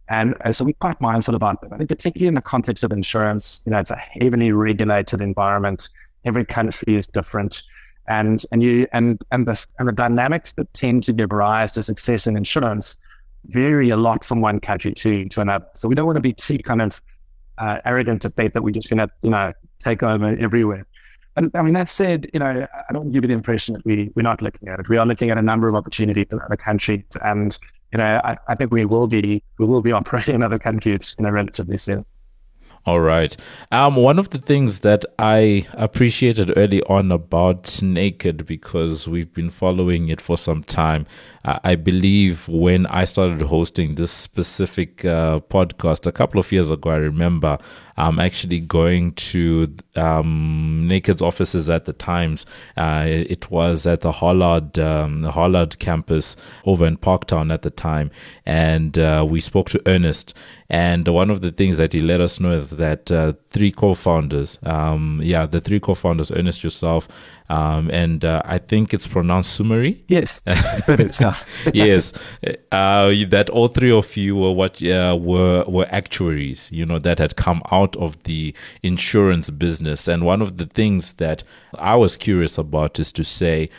And, 0.10 0.36
and 0.42 0.56
so 0.56 0.64
we're 0.64 0.74
quite 0.74 1.02
mindful 1.02 1.34
about 1.34 1.60
that. 1.62 1.74
I 1.74 1.78
think 1.78 1.90
particularly 1.90 2.28
in 2.28 2.36
the 2.36 2.42
context 2.42 2.84
of 2.84 2.92
insurance, 2.92 3.64
you 3.66 3.72
know, 3.72 3.80
it's 3.80 3.90
a 3.90 3.96
heavily 3.96 4.52
regulated 4.52 5.22
environment. 5.22 5.90
Every 6.24 6.46
country 6.46 6.98
is 6.98 7.08
different 7.08 7.64
and 8.08 8.46
and 8.52 8.62
you 8.62 8.88
and 8.92 9.22
and 9.32 9.48
the 9.48 9.66
and 9.80 9.88
the 9.88 9.92
dynamics 9.92 10.54
that 10.54 10.74
tend 10.74 11.04
to 11.04 11.14
give 11.14 11.32
rise 11.32 11.72
to 11.74 11.84
success 11.84 12.28
in 12.28 12.36
insurance 12.36 13.02
vary 13.46 13.90
a 13.90 13.98
lot 13.98 14.24
from 14.24 14.42
one 14.42 14.60
country 14.60 14.94
to 14.94 15.28
to 15.30 15.42
another. 15.42 15.66
So 15.74 15.88
we 15.88 15.96
don't 15.96 16.06
want 16.06 16.18
to 16.18 16.22
be 16.22 16.34
too 16.34 16.60
kind 16.60 16.82
of 16.82 17.02
uh, 17.58 17.80
arrogant 17.86 18.22
to 18.24 18.30
think 18.30 18.54
that 18.54 18.64
we're 18.64 18.72
just 18.72 18.90
going 18.90 19.00
to 19.00 19.10
you 19.22 19.30
know 19.30 19.54
take 19.80 20.04
over 20.04 20.28
everywhere. 20.40 20.86
And 21.36 21.52
I 21.56 21.62
mean 21.62 21.74
that 21.74 21.90
said, 21.90 22.30
you 22.34 22.40
know 22.40 22.68
I 22.90 22.94
don't 22.94 23.12
give 23.12 23.24
you 23.24 23.28
the 23.28 23.34
impression 23.34 23.74
that 23.74 23.86
we 23.86 24.12
we're 24.16 24.22
not 24.24 24.42
looking 24.42 24.68
at 24.70 24.80
it. 24.80 24.90
We 24.90 24.98
are 24.98 25.06
looking 25.06 25.30
at 25.30 25.38
a 25.38 25.42
number 25.42 25.68
of 25.68 25.76
opportunities 25.76 26.28
in 26.32 26.40
other 26.42 26.58
countries, 26.58 27.06
and 27.24 27.58
you 27.92 27.98
know 27.98 28.22
I, 28.24 28.38
I 28.48 28.56
think 28.56 28.72
we 28.72 28.86
will 28.86 29.08
be 29.08 29.44
we 29.58 29.66
will 29.66 29.82
be 29.82 29.92
operating 30.00 30.36
in 30.36 30.44
other 30.44 30.60
countries 30.60 31.16
in 31.18 31.26
a 31.26 31.32
relatively 31.32 31.78
soon. 31.78 32.06
All 32.86 33.00
right. 33.00 33.36
Um, 33.72 33.96
one 33.96 34.20
of 34.20 34.32
the 34.32 34.40
things 34.40 34.82
that 34.82 35.06
I 35.18 35.66
appreciated 35.72 36.52
early 36.58 36.82
on 36.84 37.14
about 37.14 37.82
Naked, 37.82 38.46
because 38.46 39.08
we've 39.08 39.34
been 39.34 39.50
following 39.50 40.10
it 40.10 40.20
for 40.20 40.36
some 40.36 40.66
time, 40.66 41.06
uh, 41.46 41.60
I 41.64 41.76
believe 41.76 42.46
when 42.50 42.86
I 42.88 43.06
started 43.06 43.42
hosting 43.44 43.96
this 43.96 44.12
specific 44.12 45.06
uh, 45.06 45.40
podcast 45.40 46.06
a 46.08 46.12
couple 46.12 46.42
of 46.42 46.52
years 46.52 46.70
ago, 46.70 46.90
I 46.90 46.98
remember 46.98 47.58
um, 47.98 48.20
actually 48.20 48.60
going 48.60 49.14
to 49.14 49.74
um, 49.96 50.88
Naked's 50.88 51.22
offices 51.22 51.70
at 51.70 51.86
the 51.86 51.94
Times. 51.94 52.46
Uh, 52.78 53.04
it 53.06 53.50
was 53.52 53.86
at 53.86 54.02
the 54.02 54.12
Hollard, 54.12 54.78
um, 54.80 55.22
the 55.22 55.32
Hollard 55.32 55.80
campus 55.80 56.36
over 56.66 56.86
in 56.86 56.98
Parktown 56.98 57.54
at 57.54 57.62
the 57.62 57.70
time. 57.70 58.12
And 58.46 58.98
uh, 58.98 59.26
we 59.28 59.40
spoke 59.40 59.70
to 59.70 59.82
Ernest. 59.86 60.34
And 60.70 61.08
one 61.08 61.30
of 61.30 61.42
the 61.42 61.52
things 61.52 61.78
that 61.78 61.94
he 61.94 62.02
let 62.02 62.20
us 62.20 62.40
know 62.40 62.52
is 62.52 62.72
that 62.72 63.12
uh, 63.12 63.34
three 63.52 63.72
co-founders, 63.72 64.58
um, 64.64 65.22
yeah, 65.24 65.46
the 65.46 65.62
three 65.62 65.80
co-founders, 65.80 66.32
Ernest, 66.32 66.64
yourself, 66.64 67.08
um, 67.54 67.92
and 67.92 68.26
uh, 68.26 68.42
I 68.46 68.58
think 68.58 68.96
it's 68.96 69.06
pronounced 69.06 69.60
Sumarie. 69.60 70.02
Yes, 70.08 70.42
yes, 71.74 72.14
uh, 72.72 73.14
that 73.30 73.50
all 73.52 73.68
three 73.68 73.92
of 73.92 74.18
you 74.18 74.36
were 74.36 74.52
what 74.52 74.82
uh, 74.82 75.16
were 75.22 75.64
were 75.68 75.86
actuaries, 75.92 76.72
you 76.72 76.84
know, 76.84 76.98
that 76.98 77.20
had 77.20 77.36
come 77.36 77.62
out 77.72 77.96
of 77.98 78.22
the 78.24 78.56
insurance 78.82 79.52
business. 79.52 80.08
And 80.08 80.26
one 80.26 80.42
of 80.42 80.58
the 80.58 80.66
things 80.66 81.14
that 81.16 81.44
I 81.78 81.96
was 81.96 82.18
curious 82.18 82.58
about 82.58 83.00
is 83.00 83.12
to 83.12 83.24
say, 83.24 83.70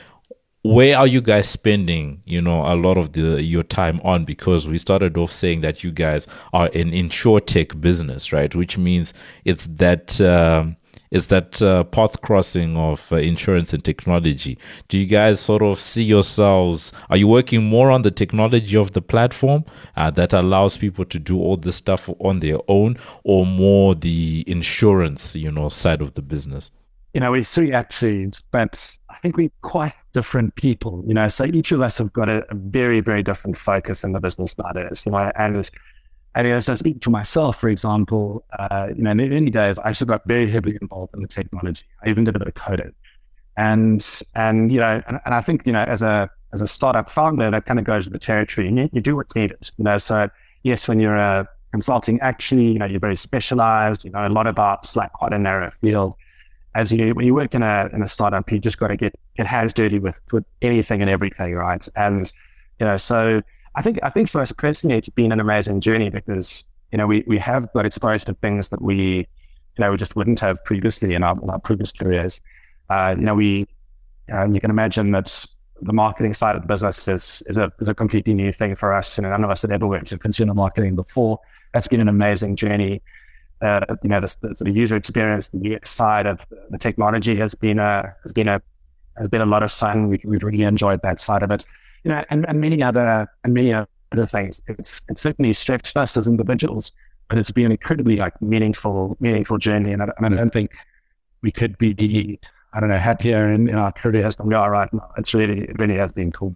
where 0.62 0.96
are 0.96 1.08
you 1.08 1.20
guys 1.20 1.48
spending 1.48 2.22
you 2.26 2.40
know 2.40 2.64
a 2.72 2.76
lot 2.76 2.96
of 2.96 3.14
the 3.14 3.42
your 3.42 3.64
time 3.64 4.00
on? 4.04 4.24
Because 4.24 4.68
we 4.68 4.78
started 4.78 5.18
off 5.18 5.32
saying 5.32 5.62
that 5.62 5.82
you 5.82 5.90
guys 5.90 6.28
are 6.52 6.70
an 6.74 6.94
insure 6.94 7.40
tech 7.40 7.80
business 7.80 8.32
right? 8.32 8.54
Which 8.54 8.78
means 8.78 9.12
it's 9.44 9.66
that 9.66 10.20
um, 10.20 10.76
is 11.14 11.28
that 11.28 11.62
uh, 11.62 11.84
path 11.84 12.20
crossing 12.22 12.76
of 12.76 13.10
uh, 13.12 13.16
insurance 13.16 13.72
and 13.72 13.84
technology. 13.84 14.58
Do 14.88 14.98
you 14.98 15.06
guys 15.06 15.38
sort 15.38 15.62
of 15.62 15.78
see 15.78 16.02
yourselves? 16.02 16.92
Are 17.08 17.16
you 17.16 17.28
working 17.28 17.62
more 17.62 17.92
on 17.92 18.02
the 18.02 18.10
technology 18.10 18.76
of 18.76 18.92
the 18.92 19.00
platform 19.00 19.64
uh, 19.96 20.10
that 20.10 20.32
allows 20.32 20.76
people 20.76 21.04
to 21.04 21.18
do 21.20 21.38
all 21.38 21.56
this 21.56 21.76
stuff 21.76 22.10
on 22.18 22.40
their 22.40 22.58
own, 22.66 22.98
or 23.22 23.46
more 23.46 23.94
the 23.94 24.42
insurance, 24.48 25.36
you 25.36 25.52
know, 25.52 25.68
side 25.68 26.02
of 26.02 26.14
the 26.14 26.22
business? 26.22 26.72
You 27.12 27.20
know, 27.20 27.30
we 27.30 27.44
three 27.44 27.72
actually, 27.72 28.28
but 28.50 28.98
I 29.08 29.18
think 29.18 29.36
we're 29.36 29.52
quite 29.62 29.94
different 30.14 30.56
people. 30.56 31.04
You 31.06 31.14
know, 31.14 31.28
so 31.28 31.44
each 31.44 31.70
of 31.70 31.80
us 31.80 31.96
have 31.98 32.12
got 32.12 32.28
a, 32.28 32.44
a 32.50 32.56
very, 32.56 32.98
very 32.98 33.22
different 33.22 33.56
focus 33.56 34.02
in 34.02 34.10
the 34.10 34.20
business 34.20 34.58
matters. 34.58 35.06
You 35.06 35.12
know, 35.12 35.30
and 35.36 35.70
and 36.34 36.48
as 36.48 36.68
I 36.68 36.74
speak 36.74 37.00
to 37.02 37.10
myself, 37.10 37.60
for 37.60 37.68
example, 37.68 38.44
uh, 38.58 38.88
you 38.94 39.02
know, 39.02 39.12
in 39.12 39.18
the 39.18 39.30
early 39.30 39.50
days, 39.50 39.78
I 39.78 39.90
actually 39.90 40.08
got 40.08 40.22
very 40.26 40.50
heavily 40.50 40.76
involved 40.80 41.14
in 41.14 41.22
the 41.22 41.28
technology. 41.28 41.84
I 42.04 42.10
even 42.10 42.24
did 42.24 42.34
a 42.34 42.38
bit 42.38 42.48
of 42.48 42.54
coding, 42.54 42.92
and 43.56 44.04
and 44.34 44.72
you 44.72 44.80
know, 44.80 45.00
and, 45.06 45.20
and 45.24 45.34
I 45.34 45.40
think 45.40 45.64
you 45.66 45.72
know, 45.72 45.84
as 45.84 46.02
a 46.02 46.28
as 46.52 46.60
a 46.60 46.66
startup 46.66 47.08
founder, 47.08 47.50
that 47.50 47.66
kind 47.66 47.78
of 47.78 47.84
goes 47.84 48.06
with 48.06 48.12
the 48.12 48.18
territory, 48.18 48.68
you, 48.68 48.88
you 48.92 49.00
do 49.00 49.16
what's 49.16 49.34
needed. 49.34 49.70
You 49.76 49.84
know, 49.84 49.98
so 49.98 50.28
yes, 50.62 50.88
when 50.88 50.98
you're 50.98 51.16
a 51.16 51.48
consulting, 51.70 52.20
actually, 52.20 52.66
you 52.66 52.78
know, 52.78 52.86
you're 52.86 53.00
very 53.00 53.16
specialized. 53.16 54.04
You 54.04 54.10
know 54.10 54.26
a 54.26 54.28
lot 54.28 54.48
about 54.48 54.94
like 54.96 55.12
quite 55.12 55.32
a 55.32 55.38
narrow 55.38 55.70
field. 55.80 56.14
As 56.74 56.90
you 56.90 57.14
when 57.14 57.26
you 57.26 57.34
work 57.34 57.54
in 57.54 57.62
a 57.62 57.88
in 57.92 58.02
a 58.02 58.08
startup, 58.08 58.50
you 58.50 58.58
just 58.58 58.78
got 58.78 58.88
to 58.88 58.96
get 58.96 59.14
get 59.36 59.46
hands 59.46 59.72
dirty 59.72 60.00
with 60.00 60.18
with 60.32 60.44
anything 60.62 61.00
and 61.00 61.08
everything, 61.08 61.54
right? 61.54 61.86
And 61.94 62.32
you 62.80 62.86
know, 62.86 62.96
so 62.96 63.40
I 63.76 63.82
think 63.82 63.98
I 64.02 64.10
think 64.10 64.28
for 64.28 64.40
us 64.40 64.52
personally, 64.52 64.96
it's 64.96 65.08
been 65.08 65.32
an 65.32 65.40
amazing 65.40 65.80
journey 65.80 66.10
because 66.10 66.64
you 66.92 66.98
know 66.98 67.06
we 67.06 67.24
we 67.26 67.38
have 67.38 67.72
got 67.72 67.86
exposure 67.86 68.26
to 68.26 68.34
things 68.34 68.68
that 68.68 68.80
we 68.80 69.26
you 69.76 69.80
know 69.80 69.90
we 69.90 69.96
just 69.96 70.16
wouldn't 70.16 70.40
have 70.40 70.64
previously 70.64 71.14
in 71.14 71.22
our, 71.22 71.40
in 71.42 71.50
our 71.50 71.58
previous 71.58 71.90
careers. 71.92 72.40
Uh, 72.88 73.14
you 73.18 73.24
know, 73.24 73.34
we 73.34 73.66
um, 74.32 74.54
you 74.54 74.60
can 74.60 74.70
imagine 74.70 75.10
that 75.12 75.44
the 75.82 75.92
marketing 75.92 76.34
side 76.34 76.54
of 76.54 76.62
the 76.62 76.68
business 76.68 77.08
is 77.08 77.42
is 77.48 77.56
a 77.56 77.72
is 77.80 77.88
a 77.88 77.94
completely 77.94 78.34
new 78.34 78.52
thing 78.52 78.76
for 78.76 78.94
us. 78.94 79.18
You 79.18 79.22
know, 79.22 79.30
none 79.30 79.42
of 79.42 79.50
us 79.50 79.62
had 79.62 79.72
ever 79.72 79.86
worked 79.86 80.12
in 80.12 80.18
consumer 80.18 80.54
marketing 80.54 80.94
before. 80.94 81.40
That's 81.72 81.88
been 81.88 82.00
an 82.00 82.08
amazing 82.08 82.56
journey. 82.56 83.02
Uh, 83.60 83.80
you 84.02 84.10
know, 84.10 84.20
the, 84.20 84.36
the, 84.42 84.68
of 84.68 84.76
user 84.76 84.94
experience, 84.94 85.48
the 85.48 85.74
UX 85.74 85.90
side 85.90 86.26
of 86.26 86.44
the 86.70 86.78
technology 86.78 87.36
has 87.36 87.54
been 87.54 87.78
a 87.78 88.14
has 88.22 88.32
been 88.32 88.46
a 88.46 88.62
has 89.16 89.28
been 89.28 89.40
a 89.40 89.46
lot 89.46 89.62
of 89.64 89.72
fun. 89.72 90.08
We, 90.08 90.20
we've 90.24 90.44
really 90.44 90.62
enjoyed 90.62 91.02
that 91.02 91.18
side 91.18 91.42
of 91.42 91.50
it 91.50 91.66
you 92.04 92.10
know, 92.10 92.24
and, 92.30 92.46
and 92.48 92.60
many 92.60 92.82
other 92.82 93.26
and 93.42 93.54
many 93.54 93.72
other 93.72 94.26
things. 94.26 94.60
It's 94.68 95.00
it's 95.08 95.20
certainly 95.20 95.52
stretched 95.52 95.96
us 95.96 96.16
as 96.16 96.26
individuals, 96.26 96.92
but 97.28 97.38
it's 97.38 97.50
been 97.50 97.66
an 97.66 97.72
incredibly 97.72 98.16
like 98.16 98.40
meaningful 98.40 99.16
meaningful 99.20 99.58
journey. 99.58 99.92
And 99.92 100.02
I, 100.02 100.08
I 100.18 100.28
don't 100.28 100.52
think 100.52 100.72
we 101.42 101.50
could 101.50 101.76
be 101.78 102.38
I 102.72 102.80
don't 102.80 102.88
know 102.88 102.98
happier 102.98 103.52
in, 103.52 103.68
in 103.68 103.76
our 103.76 103.92
careers 103.92 104.36
than 104.36 104.46
we 104.46 104.54
are 104.54 104.70
right 104.70 104.92
now. 104.92 105.10
It's 105.16 105.34
really 105.34 105.62
it 105.62 105.78
really 105.78 105.96
has 105.96 106.12
been 106.12 106.30
cool. 106.30 106.54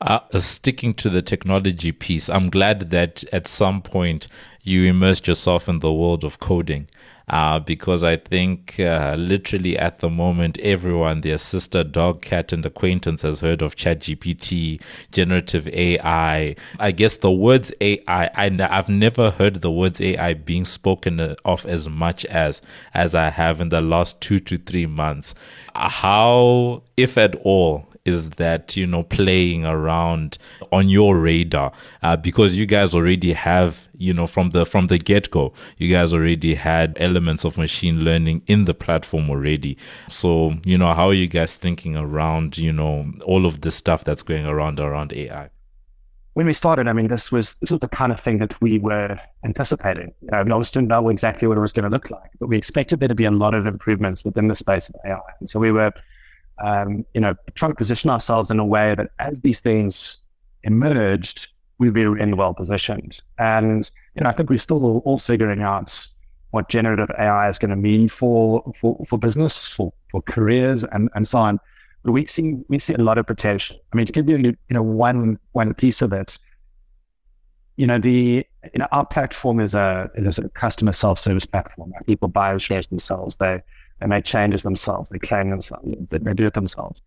Uh, 0.00 0.20
sticking 0.38 0.94
to 0.94 1.10
the 1.10 1.20
technology 1.20 1.92
piece, 1.92 2.30
I'm 2.30 2.48
glad 2.48 2.88
that 2.88 3.22
at 3.34 3.46
some 3.46 3.82
point 3.82 4.28
you 4.62 4.84
immersed 4.84 5.28
yourself 5.28 5.68
in 5.68 5.80
the 5.80 5.92
world 5.92 6.24
of 6.24 6.38
coding 6.38 6.88
uh, 7.30 7.60
because 7.60 8.02
I 8.02 8.16
think 8.16 8.78
uh, 8.80 9.14
literally 9.16 9.78
at 9.78 10.00
the 10.00 10.10
moment, 10.10 10.58
everyone, 10.58 11.20
their 11.20 11.38
sister, 11.38 11.84
dog, 11.84 12.22
cat, 12.22 12.52
and 12.52 12.66
acquaintance 12.66 13.22
has 13.22 13.38
heard 13.38 13.62
of 13.62 13.76
ChatGPT, 13.76 14.82
generative 15.12 15.68
AI. 15.68 16.56
I 16.80 16.90
guess 16.90 17.18
the 17.18 17.30
words 17.30 17.72
AI, 17.80 18.02
I, 18.08 18.68
I've 18.68 18.88
never 18.88 19.30
heard 19.30 19.62
the 19.62 19.70
words 19.70 20.00
AI 20.00 20.34
being 20.34 20.64
spoken 20.64 21.20
of 21.44 21.64
as 21.66 21.88
much 21.88 22.24
as 22.26 22.60
as 22.94 23.14
I 23.14 23.30
have 23.30 23.60
in 23.60 23.68
the 23.68 23.80
last 23.80 24.20
two 24.20 24.40
to 24.40 24.58
three 24.58 24.86
months. 24.86 25.32
How, 25.76 26.82
if 26.96 27.16
at 27.16 27.36
all, 27.36 27.86
is 28.04 28.30
that 28.30 28.76
you 28.76 28.86
know 28.86 29.02
playing 29.02 29.64
around 29.64 30.38
on 30.72 30.88
your 30.88 31.18
radar 31.18 31.72
uh, 32.02 32.16
because 32.16 32.56
you 32.56 32.66
guys 32.66 32.94
already 32.94 33.32
have 33.32 33.88
you 33.96 34.12
know 34.12 34.26
from 34.26 34.50
the 34.50 34.64
from 34.64 34.86
the 34.86 34.98
get-go 34.98 35.52
you 35.76 35.88
guys 35.88 36.14
already 36.14 36.54
had 36.54 36.96
elements 36.98 37.44
of 37.44 37.58
machine 37.58 38.00
learning 38.00 38.42
in 38.46 38.64
the 38.64 38.74
platform 38.74 39.28
already 39.28 39.76
so 40.08 40.54
you 40.64 40.78
know 40.78 40.94
how 40.94 41.08
are 41.08 41.14
you 41.14 41.26
guys 41.26 41.56
thinking 41.56 41.96
around 41.96 42.56
you 42.56 42.72
know 42.72 43.12
all 43.24 43.44
of 43.46 43.60
the 43.60 43.70
stuff 43.70 44.04
that's 44.04 44.22
going 44.22 44.46
around 44.46 44.80
around 44.80 45.12
ai 45.12 45.50
when 46.34 46.46
we 46.46 46.52
started, 46.52 46.86
I 46.86 46.92
mean, 46.92 47.08
this 47.08 47.32
was 47.32 47.54
this 47.54 47.70
was 47.70 47.80
the 47.80 47.88
kind 47.88 48.12
of 48.12 48.20
thing 48.20 48.38
that 48.38 48.58
we 48.60 48.78
were 48.78 49.18
anticipating. 49.44 50.14
You 50.22 50.28
know, 50.30 50.44
we 50.44 50.52
always 50.52 50.70
didn't 50.70 50.88
know 50.88 51.08
exactly 51.08 51.48
what 51.48 51.58
it 51.58 51.60
was 51.60 51.72
going 51.72 51.84
to 51.84 51.90
look 51.90 52.10
like, 52.10 52.30
but 52.38 52.46
we 52.46 52.56
expected 52.56 53.00
there 53.00 53.08
to 53.08 53.14
be 53.14 53.24
a 53.24 53.30
lot 53.30 53.52
of 53.52 53.66
improvements 53.66 54.24
within 54.24 54.46
the 54.48 54.54
space 54.54 54.88
of 54.88 54.94
AI. 55.04 55.18
And 55.40 55.50
so 55.50 55.58
we 55.58 55.72
were 55.72 55.92
um, 56.62 57.04
you 57.14 57.20
know, 57.20 57.34
trying 57.54 57.72
to 57.72 57.76
position 57.76 58.10
ourselves 58.10 58.50
in 58.50 58.58
a 58.58 58.64
way 58.64 58.94
that 58.94 59.10
as 59.18 59.40
these 59.40 59.60
things 59.60 60.18
emerged, 60.62 61.48
we'd 61.78 61.94
be 61.94 62.04
really 62.04 62.34
well 62.34 62.54
positioned. 62.54 63.20
And 63.38 63.90
you 64.14 64.22
know, 64.22 64.30
I 64.30 64.32
think 64.32 64.50
we're 64.50 64.58
still 64.58 64.98
all 64.98 65.18
figuring 65.18 65.62
out 65.62 66.06
what 66.50 66.68
generative 66.68 67.10
AI 67.18 67.48
is 67.48 67.58
going 67.58 67.70
to 67.70 67.76
mean 67.76 68.08
for 68.08 68.72
for, 68.80 69.02
for 69.06 69.18
business, 69.18 69.66
for, 69.66 69.92
for 70.10 70.20
careers, 70.22 70.84
and, 70.84 71.08
and 71.14 71.26
so 71.26 71.38
on. 71.38 71.58
But 72.02 72.12
we 72.12 72.26
see 72.26 72.56
we 72.68 72.78
see 72.78 72.94
a 72.94 72.98
lot 72.98 73.18
of 73.18 73.26
potential. 73.26 73.76
I 73.92 73.96
mean, 73.96 74.06
to 74.06 74.12
give 74.12 74.28
you 74.28 74.38
you 74.38 74.56
know 74.70 74.82
one 74.82 75.38
one 75.52 75.74
piece 75.74 76.02
of 76.02 76.12
it, 76.12 76.38
you 77.76 77.86
know 77.86 77.98
the 77.98 78.46
you 78.62 78.78
know 78.78 78.88
our 78.92 79.06
platform 79.06 79.60
is 79.60 79.74
a 79.74 80.10
is 80.14 80.26
a 80.26 80.32
sort 80.32 80.46
of 80.46 80.54
customer 80.54 80.92
self 80.92 81.18
service 81.18 81.46
platform. 81.46 81.92
People 82.06 82.28
buy 82.28 82.56
shares 82.58 82.88
themselves. 82.88 83.36
They 83.36 83.62
they 84.00 84.06
make 84.06 84.24
changes 84.24 84.62
themselves. 84.62 85.08
They 85.08 85.18
claim 85.18 85.50
themselves. 85.50 85.84
They, 86.08 86.18
they 86.18 86.34
do 86.34 86.46
it 86.46 86.54
themselves. 86.54 87.00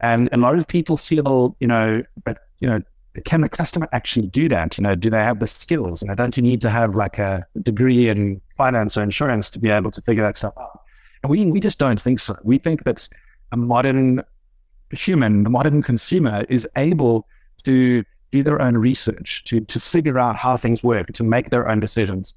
And 0.00 0.28
a 0.32 0.36
lot 0.36 0.58
of 0.58 0.66
people 0.68 0.96
feel, 0.96 1.56
you 1.60 1.66
know, 1.66 2.02
but 2.24 2.38
you 2.60 2.68
know, 2.68 2.82
can 3.24 3.40
the 3.40 3.48
customer 3.48 3.88
actually 3.92 4.26
do 4.26 4.48
that? 4.48 4.76
You 4.76 4.82
know, 4.82 4.94
do 4.94 5.08
they 5.08 5.22
have 5.22 5.40
the 5.40 5.46
skills? 5.46 6.02
You 6.02 6.08
know, 6.08 6.14
don't 6.14 6.36
you 6.36 6.42
need 6.42 6.60
to 6.60 6.70
have 6.70 6.94
like 6.94 7.18
a 7.18 7.46
degree 7.62 8.08
in 8.08 8.40
finance 8.56 8.96
or 8.96 9.02
insurance 9.02 9.50
to 9.52 9.58
be 9.58 9.70
able 9.70 9.90
to 9.90 10.02
figure 10.02 10.22
that 10.22 10.36
stuff 10.36 10.54
out? 10.58 10.82
And 11.22 11.30
we 11.30 11.44
we 11.46 11.60
just 11.60 11.78
don't 11.78 12.00
think 12.00 12.20
so. 12.20 12.36
We 12.44 12.58
think 12.58 12.84
that 12.84 13.08
a 13.52 13.56
modern 13.56 14.22
human, 14.90 15.44
the 15.44 15.50
modern 15.50 15.82
consumer, 15.82 16.44
is 16.48 16.68
able 16.76 17.26
to 17.64 18.04
do 18.30 18.42
their 18.42 18.60
own 18.60 18.76
research, 18.76 19.44
to 19.44 19.60
to 19.60 19.80
figure 19.80 20.18
out 20.18 20.36
how 20.36 20.56
things 20.56 20.82
work, 20.82 21.12
to 21.14 21.24
make 21.24 21.50
their 21.50 21.68
own 21.68 21.80
decisions. 21.80 22.34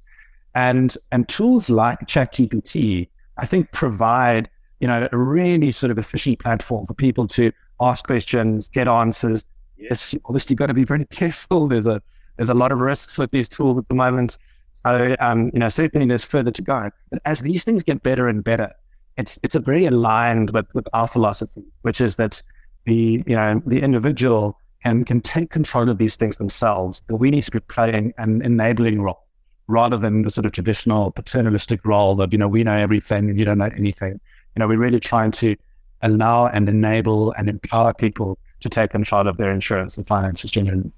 And 0.55 0.95
and 1.11 1.27
tools 1.27 1.69
like 1.69 1.99
ChatGPT, 2.07 3.09
I 3.39 3.45
think, 3.45 3.71
provide 3.71 4.49
you 4.79 4.87
know 4.87 5.07
a 5.11 5.17
really 5.17 5.71
sort 5.71 5.91
of 5.91 5.97
efficient 5.97 6.39
platform 6.39 6.85
for 6.85 6.93
people 6.93 7.27
to 7.27 7.51
ask 7.81 8.05
questions, 8.05 8.67
get 8.67 8.87
answers. 8.87 9.45
Yes, 9.77 10.13
obviously, 10.25 10.53
you've 10.53 10.59
got 10.59 10.67
to 10.67 10.73
be 10.73 10.83
very 10.83 11.05
careful. 11.05 11.67
There's 11.67 11.87
a 11.87 12.01
there's 12.37 12.49
a 12.49 12.53
lot 12.53 12.71
of 12.71 12.79
risks 12.79 13.17
with 13.17 13.31
these 13.31 13.49
tools 13.49 13.77
at 13.77 13.87
the 13.87 13.95
moment. 13.95 14.37
So 14.71 15.15
um, 15.19 15.51
you 15.53 15.59
know, 15.59 15.69
certainly 15.69 16.07
there's 16.07 16.25
further 16.25 16.51
to 16.51 16.61
go. 16.61 16.89
But 17.11 17.21
as 17.25 17.41
these 17.41 17.63
things 17.63 17.83
get 17.83 18.03
better 18.03 18.27
and 18.27 18.43
better, 18.43 18.71
it's 19.17 19.39
it's 19.43 19.55
a 19.55 19.59
very 19.59 19.85
aligned 19.85 20.51
with, 20.51 20.67
with 20.73 20.87
our 20.93 21.07
philosophy, 21.07 21.63
which 21.81 22.01
is 22.01 22.15
that 22.17 22.41
the 22.85 23.23
you 23.25 23.35
know 23.35 23.61
the 23.65 23.79
individual 23.81 24.57
can 24.83 25.03
can 25.03 25.21
take 25.21 25.49
control 25.49 25.89
of 25.89 25.97
these 25.97 26.15
things 26.15 26.37
themselves. 26.37 27.03
But 27.07 27.17
we 27.17 27.31
need 27.31 27.43
to 27.43 27.51
be 27.51 27.59
playing 27.59 28.13
an 28.17 28.41
enabling 28.41 29.01
role 29.01 29.25
rather 29.69 29.97
than 29.97 30.23
the 30.23 30.31
sort 30.31 30.45
of 30.45 30.51
traditional 30.51 31.11
paternalistic 31.11 31.85
role 31.85 32.19
of 32.21 32.33
you 32.33 32.39
know 32.39 32.47
we 32.47 32.63
know 32.63 32.75
everything 32.75 33.37
you 33.37 33.45
don't 33.45 33.59
know 33.59 33.69
anything. 33.77 34.19
You 34.55 34.59
know, 34.59 34.67
we're 34.67 34.79
really 34.79 34.99
trying 34.99 35.31
to 35.33 35.55
allow 36.01 36.47
and 36.47 36.67
enable 36.67 37.31
and 37.33 37.47
empower 37.47 37.93
people 37.93 38.37
to 38.61 38.69
take 38.69 38.91
control 38.91 39.27
of 39.27 39.37
their 39.37 39.51
insurance 39.51 39.95
and 39.97 40.07
finances 40.07 40.51
generally. 40.51 40.91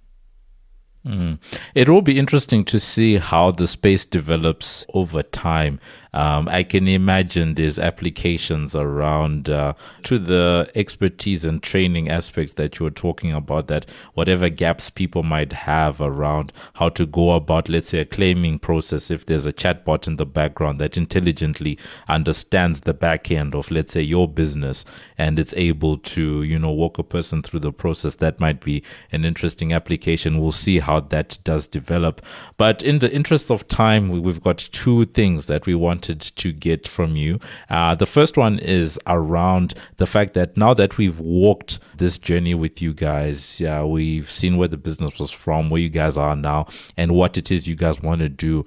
Mm. 1.05 1.39
It 1.73 1.89
will 1.89 2.01
be 2.01 2.17
interesting 2.17 2.63
to 2.65 2.79
see 2.79 3.17
how 3.17 3.51
the 3.51 3.67
space 3.67 4.05
develops 4.05 4.85
over 4.93 5.23
time. 5.23 5.79
Um, 6.13 6.49
I 6.49 6.63
can 6.63 6.87
imagine 6.87 7.55
there's 7.55 7.79
applications 7.79 8.75
around 8.75 9.49
uh, 9.49 9.73
to 10.03 10.19
the 10.19 10.69
expertise 10.75 11.45
and 11.45 11.63
training 11.63 12.09
aspects 12.09 12.53
that 12.53 12.77
you 12.79 12.83
were 12.83 12.91
talking 12.91 13.31
about. 13.31 13.67
That 13.67 13.85
whatever 14.13 14.49
gaps 14.49 14.89
people 14.89 15.23
might 15.23 15.53
have 15.53 16.01
around 16.01 16.51
how 16.73 16.89
to 16.89 17.05
go 17.05 17.31
about, 17.31 17.69
let's 17.69 17.87
say, 17.89 17.99
a 17.99 18.05
claiming 18.05 18.59
process, 18.59 19.09
if 19.09 19.25
there's 19.25 19.45
a 19.45 19.53
chatbot 19.53 20.05
in 20.05 20.17
the 20.17 20.25
background 20.25 20.79
that 20.79 20.97
intelligently 20.97 21.77
understands 22.09 22.81
the 22.81 22.93
back 22.93 23.31
end 23.31 23.55
of, 23.55 23.71
let's 23.71 23.93
say, 23.93 24.01
your 24.01 24.27
business 24.27 24.83
and 25.17 25.39
it's 25.39 25.53
able 25.55 25.97
to, 25.97 26.43
you 26.43 26.59
know, 26.59 26.71
walk 26.71 26.97
a 26.97 27.03
person 27.03 27.41
through 27.41 27.61
the 27.61 27.71
process, 27.71 28.15
that 28.15 28.39
might 28.39 28.59
be 28.59 28.83
an 29.13 29.23
interesting 29.23 29.71
application. 29.71 30.41
We'll 30.41 30.51
see 30.51 30.79
how 30.79 30.99
that 30.99 31.39
does 31.45 31.67
develop. 31.67 32.21
But 32.57 32.83
in 32.83 32.99
the 32.99 33.11
interest 33.11 33.49
of 33.49 33.67
time, 33.69 34.09
we've 34.09 34.41
got 34.41 34.57
two 34.57 35.05
things 35.05 35.45
that 35.45 35.65
we 35.65 35.75
want 35.75 36.00
wanted 36.01 36.21
to 36.35 36.51
get 36.51 36.87
from 36.87 37.15
you. 37.15 37.39
Uh, 37.69 37.93
the 37.93 38.07
first 38.07 38.37
one 38.37 38.57
is 38.57 38.99
around 39.05 39.73
the 39.97 40.07
fact 40.07 40.33
that 40.33 40.57
now 40.57 40.73
that 40.73 40.97
we've 40.97 41.19
walked 41.19 41.79
this 41.97 42.17
journey 42.17 42.55
with 42.55 42.81
you 42.81 42.91
guys, 42.93 43.61
we've 43.85 44.31
seen 44.31 44.57
where 44.57 44.67
the 44.67 44.77
business 44.77 45.19
was 45.19 45.29
from, 45.29 45.69
where 45.69 45.81
you 45.81 45.89
guys 45.89 46.17
are 46.17 46.35
now, 46.35 46.65
and 46.97 47.11
what 47.11 47.37
it 47.37 47.51
is 47.51 47.67
you 47.67 47.75
guys 47.75 48.01
want 48.01 48.19
to 48.21 48.29
do. 48.29 48.65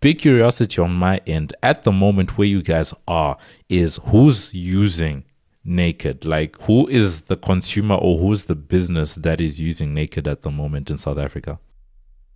Big 0.00 0.18
curiosity 0.18 0.82
on 0.82 0.92
my 0.92 1.20
end 1.26 1.54
at 1.62 1.82
the 1.84 1.92
moment 1.92 2.36
where 2.36 2.46
you 2.46 2.62
guys 2.62 2.92
are 3.08 3.38
is 3.70 3.98
who's 4.08 4.52
using 4.52 5.24
naked? 5.64 6.26
Like 6.26 6.60
who 6.62 6.86
is 6.88 7.22
the 7.22 7.36
consumer 7.38 7.94
or 7.94 8.18
who's 8.18 8.44
the 8.44 8.54
business 8.54 9.14
that 9.14 9.40
is 9.40 9.58
using 9.58 9.94
naked 9.94 10.28
at 10.28 10.42
the 10.42 10.50
moment 10.50 10.90
in 10.90 10.98
south 10.98 11.16
africa? 11.16 11.58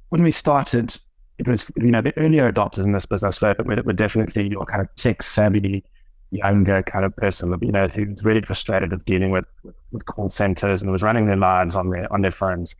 When 0.08 0.22
we 0.22 0.32
started 0.32 0.98
it 1.40 1.48
was, 1.48 1.66
you 1.76 1.90
know, 1.90 2.02
the 2.02 2.16
earlier 2.18 2.52
adopters 2.52 2.84
in 2.84 2.92
this 2.92 3.06
business 3.06 3.40
were, 3.40 3.56
were, 3.64 3.94
definitely 3.94 4.48
your 4.48 4.66
kind 4.66 4.82
of 4.82 4.94
tech 4.96 5.22
savvy, 5.22 5.82
younger 6.30 6.82
kind 6.82 7.02
of 7.02 7.16
person, 7.16 7.56
you 7.62 7.72
know, 7.72 7.88
who's 7.88 8.22
really 8.22 8.42
frustrated 8.42 8.90
with 8.90 9.06
dealing 9.06 9.30
with, 9.30 9.46
with, 9.64 9.74
with 9.90 10.04
call 10.04 10.28
centers 10.28 10.82
and 10.82 10.92
was 10.92 11.02
running 11.02 11.26
their 11.26 11.38
lives 11.38 11.74
on 11.74 11.88
their 11.88 12.12
on 12.12 12.20
their 12.20 12.30
phones. 12.30 12.76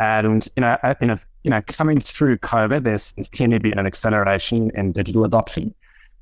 And 0.00 0.44
you 0.56 0.62
know, 0.62 0.76
you 1.00 1.06
know, 1.06 1.18
you 1.44 1.50
know, 1.50 1.62
coming 1.68 2.00
through 2.00 2.38
COVID, 2.38 2.82
there's, 2.82 3.12
there's 3.12 3.28
clearly 3.28 3.58
been 3.58 3.78
an 3.78 3.86
acceleration 3.86 4.72
in 4.74 4.90
digital 4.90 5.24
adoption, 5.24 5.72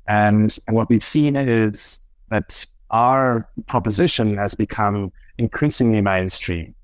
and, 0.07 0.55
and 0.67 0.75
what 0.75 0.89
we've 0.89 1.03
seen 1.03 1.35
is 1.35 2.05
that 2.29 2.67
our 2.91 3.49
proposition 3.67 4.37
has 4.37 4.53
become 4.53 5.11
increasingly 5.39 6.01
mainstream. 6.01 6.75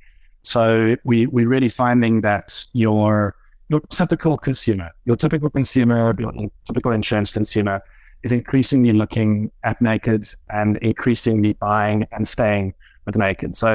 So 0.42 0.96
we 1.04 1.28
we're 1.28 1.48
really 1.48 1.70
finding 1.70 2.22
that 2.22 2.66
your 2.74 3.36
your 3.70 3.80
typical 3.90 4.38
consumer, 4.38 4.92
your 5.06 5.16
typical 5.16 5.50
consumer, 5.50 6.14
your 6.20 6.52
typical 6.66 6.92
insurance 6.92 7.32
consumer 7.32 7.82
is 8.24 8.32
increasingly 8.32 8.92
looking 8.92 9.52
at 9.64 9.82
naked 9.82 10.28
and 10.50 10.78
increasingly 10.78 11.54
buying 11.54 12.06
and 12.12 12.28
staying 12.28 12.74
with 13.06 13.16
naked. 13.16 13.56
So, 13.56 13.74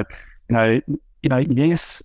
you 0.48 0.56
know, 0.56 0.80
you 1.22 1.28
know, 1.28 1.38
yes, 1.38 2.02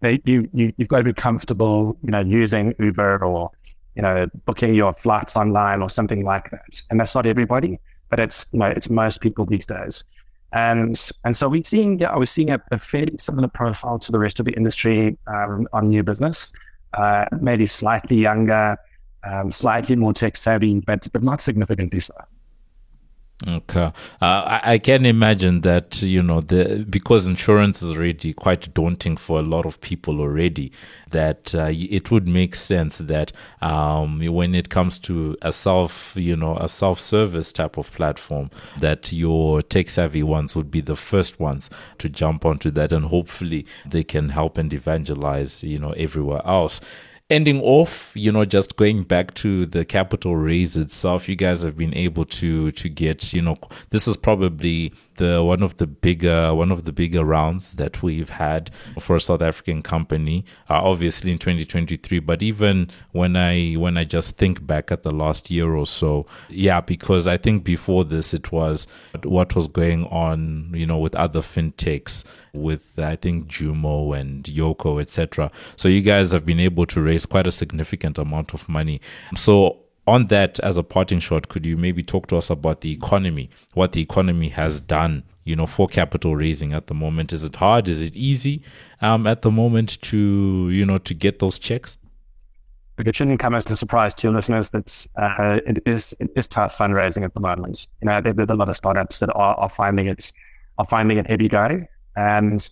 they, 0.00 0.20
you, 0.24 0.48
you 0.52 0.72
you've 0.76 0.88
got 0.88 0.98
to 0.98 1.04
be 1.04 1.14
comfortable, 1.14 1.96
you 2.04 2.10
know, 2.10 2.20
using 2.20 2.74
Uber 2.78 3.24
or 3.24 3.50
you 3.96 4.02
know 4.02 4.26
booking 4.44 4.74
your 4.74 4.92
flights 4.92 5.36
online 5.36 5.80
or 5.80 5.88
something 5.88 6.24
like 6.24 6.50
that. 6.50 6.82
And 6.90 7.00
that's 7.00 7.14
not 7.14 7.26
everybody, 7.26 7.78
but 8.10 8.20
it's 8.20 8.46
you 8.52 8.58
know 8.58 8.66
it's 8.66 8.90
most 8.90 9.20
people 9.22 9.46
these 9.46 9.66
days. 9.66 10.04
And 10.52 11.00
and 11.24 11.36
so 11.36 11.48
we're 11.48 11.64
seeing, 11.64 11.98
yeah, 11.98 12.10
I 12.10 12.18
was 12.18 12.30
seeing 12.30 12.50
a, 12.50 12.60
a 12.70 12.78
fairly 12.78 13.14
similar 13.18 13.48
profile 13.48 13.98
to 13.98 14.12
the 14.12 14.18
rest 14.18 14.38
of 14.40 14.46
the 14.46 14.52
industry 14.52 15.16
um, 15.26 15.66
on 15.72 15.88
new 15.88 16.02
business 16.02 16.52
uh, 16.96 17.26
maybe 17.40 17.66
slightly 17.66 18.16
younger, 18.16 18.76
um, 19.24 19.50
slightly 19.50 19.96
more 19.96 20.12
tech 20.12 20.36
savvy, 20.36 20.80
but 20.80 21.08
but 21.12 21.22
not 21.22 21.40
significantly 21.40 22.00
so. 22.00 22.14
Okay, 23.46 23.80
uh, 23.80 23.92
I, 24.22 24.60
I, 24.64 24.78
can 24.78 25.04
imagine 25.04 25.60
that 25.62 26.00
you 26.00 26.22
know 26.22 26.40
the 26.40 26.86
because 26.88 27.26
insurance 27.26 27.82
is 27.82 27.90
already 27.90 28.32
quite 28.32 28.72
daunting 28.72 29.18
for 29.18 29.38
a 29.38 29.42
lot 29.42 29.66
of 29.66 29.82
people 29.82 30.20
already. 30.20 30.72
That 31.10 31.54
uh, 31.54 31.68
it 31.70 32.10
would 32.10 32.26
make 32.26 32.54
sense 32.54 32.98
that 32.98 33.32
um, 33.60 34.24
when 34.24 34.54
it 34.54 34.70
comes 34.70 34.98
to 35.00 35.36
a 35.42 35.52
self, 35.52 36.14
you 36.16 36.36
know, 36.36 36.56
a 36.56 36.66
self-service 36.68 37.52
type 37.52 37.76
of 37.76 37.92
platform, 37.92 38.50
that 38.78 39.12
your 39.12 39.60
tech 39.60 39.90
savvy 39.90 40.22
ones 40.22 40.56
would 40.56 40.70
be 40.70 40.80
the 40.80 40.96
first 40.96 41.38
ones 41.38 41.68
to 41.98 42.08
jump 42.08 42.46
onto 42.46 42.70
that, 42.70 42.92
and 42.92 43.06
hopefully 43.06 43.66
they 43.84 44.04
can 44.04 44.30
help 44.30 44.56
and 44.56 44.72
evangelize, 44.72 45.62
you 45.62 45.78
know, 45.78 45.90
everywhere 45.90 46.40
else 46.46 46.80
ending 47.34 47.60
off, 47.62 48.12
you 48.14 48.30
know, 48.30 48.44
just 48.44 48.76
going 48.76 49.02
back 49.02 49.34
to 49.34 49.66
the 49.66 49.84
capital 49.84 50.36
raise 50.36 50.76
itself, 50.76 51.28
you 51.28 51.34
guys 51.34 51.62
have 51.62 51.76
been 51.76 51.94
able 51.94 52.24
to 52.26 52.70
to 52.72 52.88
get, 52.88 53.32
you 53.32 53.42
know, 53.42 53.58
this 53.90 54.06
is 54.06 54.16
probably 54.16 54.92
the 55.16 55.42
one 55.42 55.62
of 55.62 55.76
the 55.76 55.86
bigger 55.86 56.54
one 56.54 56.70
of 56.70 56.84
the 56.84 56.92
bigger 56.92 57.24
rounds 57.24 57.76
that 57.76 58.02
we've 58.02 58.30
had 58.30 58.70
for 59.00 59.16
a 59.16 59.20
South 59.20 59.42
African 59.42 59.82
company. 59.82 60.44
Uh, 60.68 60.82
obviously 60.82 61.32
in 61.32 61.38
2023, 61.38 62.18
but 62.20 62.42
even 62.42 62.90
when 63.12 63.36
I 63.36 63.74
when 63.74 63.96
I 63.96 64.04
just 64.04 64.36
think 64.36 64.66
back 64.66 64.90
at 64.90 65.02
the 65.02 65.12
last 65.12 65.50
year 65.50 65.74
or 65.74 65.86
so, 65.86 66.26
yeah, 66.48 66.80
because 66.80 67.26
I 67.26 67.36
think 67.36 67.64
before 67.64 68.04
this 68.04 68.34
it 68.34 68.52
was 68.52 68.86
what 69.22 69.54
was 69.54 69.68
going 69.68 70.04
on, 70.06 70.70
you 70.74 70.86
know, 70.86 70.98
with 70.98 71.14
other 71.14 71.40
fintechs, 71.40 72.24
with 72.52 72.98
I 72.98 73.16
think 73.16 73.48
Jumo 73.48 74.18
and 74.18 74.44
Yoco, 74.44 75.00
etc. 75.00 75.50
So 75.76 75.88
you 75.88 76.00
guys 76.00 76.32
have 76.32 76.46
been 76.46 76.60
able 76.60 76.86
to 76.86 77.00
raise 77.00 77.26
quite 77.26 77.46
a 77.46 77.52
significant 77.52 78.18
amount 78.18 78.54
of 78.54 78.68
money. 78.68 79.00
So 79.36 79.83
on 80.06 80.26
that, 80.26 80.60
as 80.60 80.76
a 80.76 80.82
parting 80.82 81.20
shot, 81.20 81.48
could 81.48 81.64
you 81.64 81.76
maybe 81.76 82.02
talk 82.02 82.26
to 82.28 82.36
us 82.36 82.50
about 82.50 82.82
the 82.82 82.92
economy, 82.92 83.50
what 83.72 83.92
the 83.92 84.02
economy 84.02 84.48
has 84.50 84.80
done, 84.80 85.22
you 85.44 85.56
know, 85.56 85.66
for 85.66 85.88
capital 85.88 86.36
raising 86.36 86.72
at 86.72 86.88
the 86.88 86.94
moment? 86.94 87.32
Is 87.32 87.44
it 87.44 87.56
hard? 87.56 87.88
Is 87.88 88.00
it 88.00 88.14
easy 88.14 88.62
um, 89.00 89.26
at 89.26 89.42
the 89.42 89.50
moment 89.50 90.00
to, 90.02 90.68
you 90.70 90.84
know, 90.84 90.98
to 90.98 91.14
get 91.14 91.38
those 91.38 91.58
checks? 91.58 91.98
It 92.98 93.16
shouldn't 93.16 93.40
come 93.40 93.54
as 93.54 93.68
a 93.70 93.76
surprise 93.76 94.14
to 94.14 94.28
your 94.28 94.34
listeners 94.34 94.70
that 94.70 95.06
uh, 95.16 95.58
it 95.66 95.82
is 95.84 96.14
it 96.20 96.30
is 96.36 96.46
tough 96.46 96.78
fundraising 96.78 97.24
at 97.24 97.34
the 97.34 97.40
moment. 97.40 97.88
You 98.00 98.06
know, 98.06 98.20
there's 98.20 98.50
a 98.50 98.54
lot 98.54 98.68
of 98.68 98.76
startups 98.76 99.18
that 99.18 99.30
are, 99.34 99.56
are 99.56 99.68
finding 99.68 100.06
it 100.06 100.32
are 100.78 100.84
finding 100.84 101.18
it 101.18 101.28
heavy 101.28 101.48
going, 101.48 101.88
and 102.14 102.68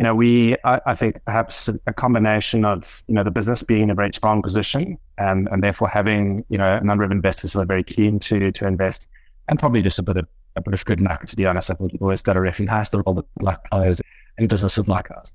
you 0.00 0.04
know, 0.04 0.14
we, 0.14 0.56
I, 0.64 0.80
I, 0.86 0.94
think 0.94 1.22
perhaps 1.26 1.68
a 1.86 1.92
combination 1.92 2.64
of, 2.64 3.02
you 3.06 3.14
know, 3.14 3.22
the 3.22 3.30
business 3.30 3.62
being 3.62 3.82
in 3.82 3.90
a 3.90 3.94
very 3.94 4.10
strong 4.14 4.40
position 4.40 4.96
and, 5.18 5.46
and 5.52 5.62
therefore 5.62 5.88
having, 5.88 6.42
you 6.48 6.56
know, 6.56 6.76
a 6.76 6.80
number 6.82 7.04
of 7.04 7.10
investors 7.10 7.52
who 7.52 7.60
are 7.60 7.66
very 7.66 7.84
keen 7.84 8.18
to, 8.20 8.50
to 8.50 8.66
invest 8.66 9.10
and 9.48 9.58
probably 9.58 9.82
just 9.82 9.98
a 9.98 10.02
bit 10.02 10.16
of, 10.16 10.26
a 10.56 10.62
bit 10.62 10.72
of 10.72 10.82
good 10.86 11.02
luck, 11.02 11.26
to 11.26 11.36
be 11.36 11.44
honest. 11.44 11.70
I 11.70 11.74
think 11.74 11.92
you've 11.92 12.00
always 12.00 12.22
got 12.22 12.32
to 12.32 12.40
recognize 12.40 12.88
the 12.88 13.02
role 13.02 13.16
that 13.16 13.26
luck 13.42 13.62
players 13.70 14.00
in 14.38 14.46
businesses 14.46 14.88
like 14.88 15.10
ours. 15.10 15.34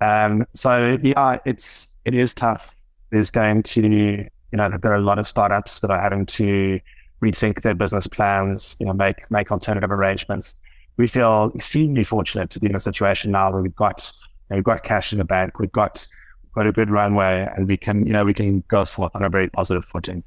Um, 0.00 0.46
so 0.54 0.96
yeah, 1.02 1.38
it's, 1.44 1.96
it 2.04 2.14
is 2.14 2.34
tough. 2.34 2.72
There's 3.10 3.32
going 3.32 3.64
to, 3.64 3.82
you 3.82 4.28
know, 4.52 4.70
there 4.80 4.92
are 4.92 4.94
a 4.94 5.00
lot 5.00 5.18
of 5.18 5.26
startups 5.26 5.80
that 5.80 5.90
are 5.90 6.00
having 6.00 6.24
to 6.26 6.78
rethink 7.20 7.62
their 7.62 7.74
business 7.74 8.06
plans, 8.06 8.76
you 8.78 8.86
know, 8.86 8.92
make, 8.92 9.28
make 9.28 9.50
alternative 9.50 9.90
arrangements 9.90 10.60
we 10.96 11.06
feel 11.06 11.50
extremely 11.54 12.04
fortunate 12.04 12.50
to 12.50 12.60
be 12.60 12.66
in 12.66 12.76
a 12.76 12.80
situation 12.80 13.32
now 13.32 13.52
where 13.52 13.62
we've 13.62 13.74
got 13.74 14.12
you 14.50 14.54
know, 14.54 14.56
we've 14.56 14.64
got 14.64 14.84
cash 14.84 15.12
in 15.12 15.18
the 15.18 15.24
bank, 15.24 15.58
we've 15.58 15.72
got 15.72 16.06
got 16.54 16.66
a 16.66 16.72
good 16.72 16.90
runway, 16.90 17.48
and 17.56 17.66
we 17.66 17.76
can 17.76 18.06
you 18.06 18.12
know 18.12 18.24
we 18.24 18.34
can 18.34 18.62
go 18.68 18.84
forth 18.84 19.14
on 19.14 19.24
a 19.24 19.28
very 19.28 19.48
positive 19.48 19.84
footing. 19.84 20.22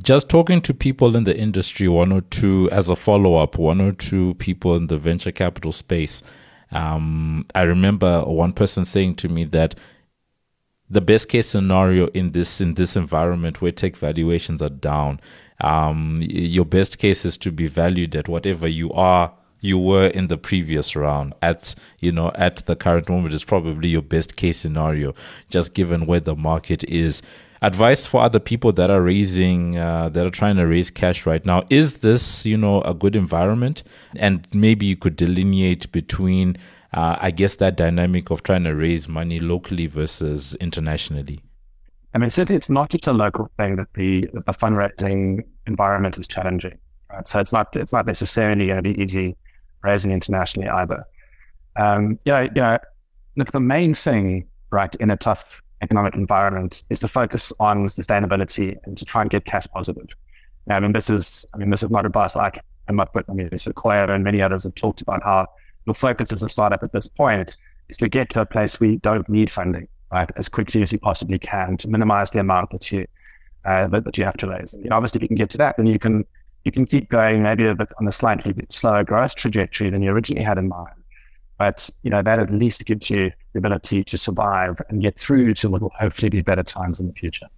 Just 0.00 0.28
talking 0.28 0.60
to 0.62 0.74
people 0.74 1.14
in 1.14 1.24
the 1.24 1.36
industry, 1.36 1.86
one 1.86 2.10
or 2.10 2.20
two 2.22 2.68
as 2.72 2.88
a 2.88 2.96
follow 2.96 3.36
up, 3.36 3.58
one 3.58 3.80
or 3.80 3.92
two 3.92 4.34
people 4.34 4.74
in 4.74 4.88
the 4.88 4.98
venture 4.98 5.30
capital 5.30 5.70
space. 5.70 6.22
Um, 6.72 7.46
I 7.54 7.62
remember 7.62 8.22
one 8.22 8.52
person 8.52 8.84
saying 8.84 9.16
to 9.16 9.28
me 9.28 9.44
that 9.44 9.76
the 10.90 11.00
best 11.00 11.28
case 11.28 11.46
scenario 11.46 12.08
in 12.08 12.32
this 12.32 12.60
in 12.60 12.74
this 12.74 12.96
environment 12.96 13.62
where 13.62 13.72
tech 13.72 13.96
valuations 13.96 14.60
are 14.60 14.68
down 14.68 15.20
um, 15.60 16.18
your 16.20 16.64
best 16.64 16.98
case 16.98 17.24
is 17.24 17.36
to 17.38 17.52
be 17.52 17.66
valued 17.66 18.16
at 18.16 18.28
whatever 18.28 18.66
you 18.68 18.92
are 18.92 19.32
you 19.64 19.78
were 19.78 20.08
in 20.08 20.26
the 20.26 20.36
previous 20.36 20.94
round. 20.94 21.32
At 21.40 21.74
you 22.02 22.12
know 22.12 22.30
at 22.34 22.56
the 22.66 22.76
current 22.76 23.08
moment 23.08 23.34
is 23.34 23.44
probably 23.44 23.88
your 23.88 24.02
best 24.02 24.36
case 24.36 24.58
scenario 24.58 25.14
just 25.48 25.72
given 25.74 26.06
where 26.06 26.20
the 26.20 26.36
market 26.36 26.84
is. 26.84 27.22
Advice 27.62 28.04
for 28.04 28.20
other 28.20 28.40
people 28.40 28.72
that 28.72 28.90
are 28.90 29.00
raising 29.00 29.78
uh, 29.78 30.10
that 30.10 30.26
are 30.26 30.30
trying 30.30 30.56
to 30.56 30.66
raise 30.66 30.90
cash 30.90 31.24
right 31.24 31.46
now. 31.46 31.62
Is 31.70 31.98
this 31.98 32.44
you 32.44 32.58
know 32.58 32.82
a 32.82 32.92
good 32.92 33.16
environment? 33.16 33.82
And 34.16 34.46
maybe 34.52 34.84
you 34.84 34.96
could 34.96 35.16
delineate 35.16 35.90
between 35.92 36.58
uh, 36.92 37.16
i 37.20 37.30
guess 37.30 37.56
that 37.56 37.76
dynamic 37.76 38.30
of 38.30 38.42
trying 38.44 38.62
to 38.62 38.72
raise 38.72 39.08
money 39.08 39.40
locally 39.40 39.86
versus 39.86 40.54
internationally 40.60 41.40
I 42.14 42.18
mean, 42.18 42.30
certainly 42.30 42.56
it's 42.56 42.70
not 42.70 42.90
just 42.90 43.08
a 43.08 43.12
local 43.12 43.50
thing 43.56 43.76
that 43.76 43.88
the, 43.94 44.28
the 44.32 44.52
fundraising 44.52 45.42
environment 45.66 46.16
is 46.16 46.28
challenging. 46.28 46.78
Right? 47.12 47.26
So 47.26 47.40
it's 47.40 47.52
not 47.52 47.74
it's 47.76 47.92
not 47.92 48.06
necessarily 48.06 48.66
going 48.68 48.82
to 48.82 48.82
be 48.82 49.00
easy 49.00 49.36
raising 49.82 50.12
internationally 50.12 50.68
either. 50.68 51.04
Um, 51.76 52.18
yeah, 52.24 52.42
you 52.42 52.50
know, 52.54 52.78
look, 53.36 53.50
the 53.50 53.60
main 53.60 53.94
thing, 53.94 54.46
right, 54.70 54.94
in 54.96 55.10
a 55.10 55.16
tough 55.16 55.60
economic 55.82 56.14
environment 56.14 56.84
is 56.88 57.00
to 57.00 57.08
focus 57.08 57.52
on 57.58 57.86
sustainability 57.88 58.76
and 58.84 58.96
to 58.96 59.04
try 59.04 59.22
and 59.22 59.30
get 59.30 59.44
cash 59.44 59.66
positive. 59.74 60.06
Now, 60.66 60.76
I 60.76 60.80
mean, 60.80 60.92
this 60.92 61.10
is, 61.10 61.44
I 61.52 61.58
mean, 61.58 61.70
this 61.70 61.82
is 61.82 61.90
not 61.90 62.06
advice 62.06 62.36
like 62.36 62.62
I 62.88 62.92
might 62.92 63.12
put, 63.12 63.26
I 63.28 63.32
mean, 63.32 63.50
Sequoia 63.56 64.10
and 64.12 64.24
many 64.24 64.40
others 64.40 64.64
have 64.64 64.74
talked 64.76 65.02
about 65.02 65.22
how 65.22 65.48
your 65.84 65.94
focus 65.94 66.32
as 66.32 66.42
a 66.42 66.48
startup 66.48 66.82
at 66.82 66.92
this 66.92 67.08
point 67.08 67.56
is 67.88 67.96
to 67.98 68.08
get 68.08 68.30
to 68.30 68.40
a 68.40 68.46
place 68.46 68.80
where 68.80 68.90
you 68.90 68.98
don't 68.98 69.28
need 69.28 69.50
funding 69.50 69.88
right, 70.14 70.30
as 70.36 70.48
quickly 70.48 70.80
as 70.82 70.92
you 70.92 70.98
possibly 70.98 71.38
can 71.38 71.76
to 71.78 71.88
minimize 71.88 72.30
the 72.30 72.38
amount 72.38 72.70
that 72.70 72.90
you 72.92 73.06
uh, 73.64 73.86
that, 73.88 74.04
that, 74.04 74.18
you 74.18 74.24
have 74.24 74.36
to 74.36 74.46
raise. 74.46 74.74
And, 74.74 74.92
obviously, 74.92 75.18
if 75.18 75.22
you 75.22 75.28
can 75.28 75.36
get 75.36 75.48
to 75.50 75.58
that, 75.58 75.76
then 75.76 75.86
you 75.86 75.98
can 75.98 76.24
you 76.64 76.72
can 76.72 76.86
keep 76.86 77.10
going 77.10 77.42
maybe 77.42 77.66
a 77.66 77.74
bit 77.74 77.88
on 77.98 78.06
a 78.06 78.12
slightly 78.12 78.52
bit 78.52 78.72
slower 78.72 79.04
growth 79.04 79.34
trajectory 79.34 79.90
than 79.90 80.02
you 80.02 80.10
originally 80.10 80.44
had 80.44 80.58
in 80.58 80.68
mind. 80.68 80.94
But 81.58 81.90
you 82.02 82.10
know 82.10 82.22
that 82.22 82.38
at 82.38 82.52
least 82.52 82.84
gives 82.86 83.10
you 83.10 83.32
the 83.52 83.58
ability 83.58 84.04
to 84.04 84.18
survive 84.18 84.80
and 84.88 85.02
get 85.02 85.18
through 85.18 85.54
to 85.54 85.70
what 85.70 85.82
will 85.82 85.92
hopefully 85.98 86.28
be 86.28 86.42
better 86.42 86.62
times 86.62 87.00
in 87.00 87.06
the 87.06 87.12
future. 87.12 87.48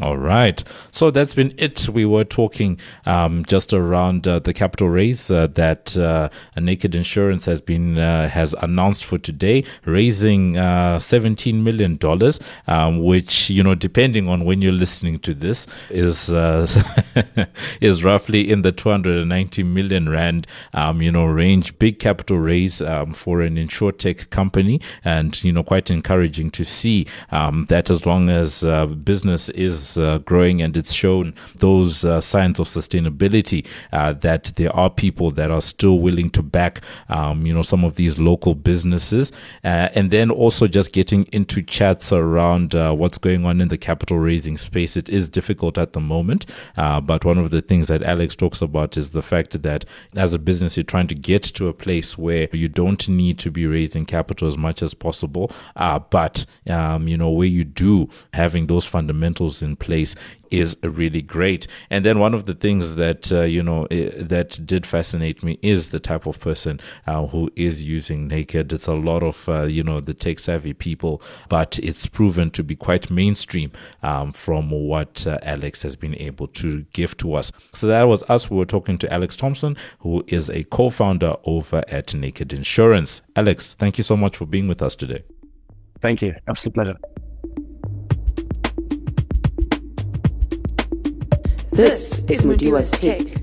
All 0.00 0.16
right. 0.16 0.64
So 0.90 1.10
that's 1.10 1.34
been 1.34 1.54
it. 1.58 1.86
We 1.86 2.06
were 2.06 2.24
talking 2.24 2.80
um, 3.04 3.44
just 3.44 3.74
around 3.74 4.26
uh, 4.26 4.38
the 4.38 4.54
capital 4.54 4.88
raise 4.88 5.30
uh, 5.30 5.48
that 5.48 5.98
uh, 5.98 6.30
Naked 6.58 6.94
Insurance 6.94 7.44
has 7.44 7.60
been 7.60 7.98
uh, 7.98 8.26
has 8.30 8.54
announced 8.62 9.04
for 9.04 9.18
today, 9.18 9.64
raising 9.84 10.56
uh, 10.56 10.98
seventeen 10.98 11.62
million 11.62 11.98
dollars, 11.98 12.40
um, 12.68 13.04
which 13.04 13.50
you 13.50 13.62
know, 13.62 13.74
depending 13.74 14.30
on 14.30 14.46
when 14.46 14.62
you're 14.62 14.72
listening 14.72 15.18
to 15.20 15.34
this, 15.34 15.66
is 15.90 16.32
uh, 16.32 16.66
is 17.82 18.02
roughly 18.02 18.50
in 18.50 18.62
the 18.62 18.72
two 18.72 18.88
hundred 18.88 19.18
and 19.18 19.28
ninety 19.28 19.62
million 19.62 20.08
rand, 20.08 20.46
um, 20.72 21.02
you 21.02 21.12
know, 21.12 21.26
range. 21.26 21.78
Big 21.78 21.98
capital 21.98 22.38
raise 22.38 22.80
um, 22.80 23.12
for 23.12 23.42
an 23.42 23.58
insure 23.58 23.92
tech 23.92 24.30
company, 24.30 24.80
and 25.04 25.44
you 25.44 25.52
know, 25.52 25.62
quite 25.62 25.90
encouraging 25.90 26.50
to 26.52 26.64
see 26.64 27.06
um, 27.30 27.66
that 27.66 27.90
as 27.90 28.06
long 28.06 28.30
as 28.30 28.64
business 29.04 29.50
is 29.50 29.81
is 29.82 29.98
uh, 29.98 30.18
growing 30.18 30.62
and 30.62 30.76
it's 30.76 30.92
shown 30.92 31.34
those 31.58 32.04
uh, 32.04 32.20
signs 32.20 32.58
of 32.58 32.68
sustainability 32.68 33.66
uh, 33.92 34.12
that 34.14 34.52
there 34.56 34.74
are 34.74 34.88
people 34.88 35.30
that 35.32 35.50
are 35.50 35.60
still 35.60 35.98
willing 35.98 36.30
to 36.30 36.42
back, 36.42 36.80
um, 37.08 37.44
you 37.44 37.52
know, 37.52 37.62
some 37.62 37.84
of 37.84 37.96
these 37.96 38.18
local 38.18 38.54
businesses. 38.54 39.32
Uh, 39.64 39.88
and 39.94 40.10
then 40.10 40.30
also 40.30 40.66
just 40.66 40.92
getting 40.92 41.24
into 41.32 41.62
chats 41.62 42.12
around 42.12 42.74
uh, 42.74 42.92
what's 42.92 43.18
going 43.18 43.44
on 43.44 43.60
in 43.60 43.68
the 43.68 43.78
capital 43.78 44.18
raising 44.18 44.56
space. 44.56 44.96
It 44.96 45.08
is 45.08 45.28
difficult 45.28 45.76
at 45.78 45.92
the 45.92 46.00
moment, 46.00 46.46
but 46.76 47.24
one 47.24 47.38
of 47.38 47.50
the 47.50 47.62
things 47.62 47.88
that 47.88 48.02
Alex 48.02 48.36
talks 48.36 48.62
about 48.62 48.96
is 48.96 49.10
the 49.10 49.22
fact 49.22 49.62
that 49.62 49.84
as 50.16 50.34
a 50.34 50.38
business, 50.38 50.76
you're 50.76 50.84
trying 50.84 51.08
to 51.08 51.14
get 51.14 51.42
to 51.42 51.68
a 51.68 51.72
place 51.72 52.16
where 52.16 52.48
you 52.52 52.68
don't 52.68 53.08
need 53.08 53.38
to 53.40 53.50
be 53.50 53.66
raising 53.66 54.06
capital 54.06 54.48
as 54.48 54.56
much 54.56 54.82
as 54.82 54.94
possible, 54.94 55.50
but 55.74 56.44
um, 56.68 57.08
you 57.08 57.16
know 57.16 57.30
where 57.30 57.48
you 57.48 57.64
do 57.64 58.08
having 58.34 58.66
those 58.66 58.84
fundamentals 58.84 59.62
in 59.62 59.71
place 59.76 60.14
is 60.50 60.76
really 60.82 61.22
great. 61.22 61.66
And 61.90 62.04
then 62.04 62.18
one 62.18 62.34
of 62.34 62.44
the 62.44 62.54
things 62.54 62.96
that 62.96 63.32
uh, 63.32 63.42
you 63.42 63.62
know 63.62 63.86
that 63.88 64.60
did 64.64 64.86
fascinate 64.86 65.42
me 65.42 65.58
is 65.62 65.90
the 65.90 65.98
type 65.98 66.26
of 66.26 66.38
person 66.38 66.78
uh, 67.06 67.26
who 67.26 67.50
is 67.56 67.84
using 67.84 68.28
Naked. 68.28 68.72
It's 68.72 68.86
a 68.86 68.92
lot 68.92 69.22
of 69.22 69.48
uh, 69.48 69.62
you 69.62 69.82
know 69.82 70.00
the 70.00 70.14
tech 70.14 70.38
savvy 70.38 70.74
people, 70.74 71.22
but 71.48 71.78
it's 71.78 72.06
proven 72.06 72.50
to 72.52 72.62
be 72.62 72.76
quite 72.76 73.10
mainstream 73.10 73.72
um, 74.02 74.32
from 74.32 74.70
what 74.70 75.26
uh, 75.26 75.38
Alex 75.42 75.82
has 75.82 75.96
been 75.96 76.14
able 76.16 76.48
to 76.48 76.82
give 76.92 77.16
to 77.18 77.34
us. 77.34 77.50
So 77.72 77.86
that 77.86 78.02
was 78.02 78.22
us. 78.24 78.50
We 78.50 78.56
were 78.56 78.66
talking 78.66 78.98
to 78.98 79.12
Alex 79.12 79.36
Thompson, 79.36 79.76
who 80.00 80.24
is 80.26 80.50
a 80.50 80.64
co-founder 80.64 81.36
over 81.44 81.82
at 81.88 82.14
Naked 82.14 82.52
Insurance. 82.52 83.22
Alex, 83.36 83.74
thank 83.74 83.98
you 83.98 84.04
so 84.04 84.16
much 84.16 84.36
for 84.36 84.46
being 84.46 84.68
with 84.68 84.82
us 84.82 84.94
today. 84.94 85.24
Thank 86.00 86.20
you. 86.20 86.34
Absolute 86.48 86.74
pleasure. 86.74 86.96
This 91.72 92.22
is 92.28 92.42
Mudiwa's 92.42 92.90
Take 92.90 93.41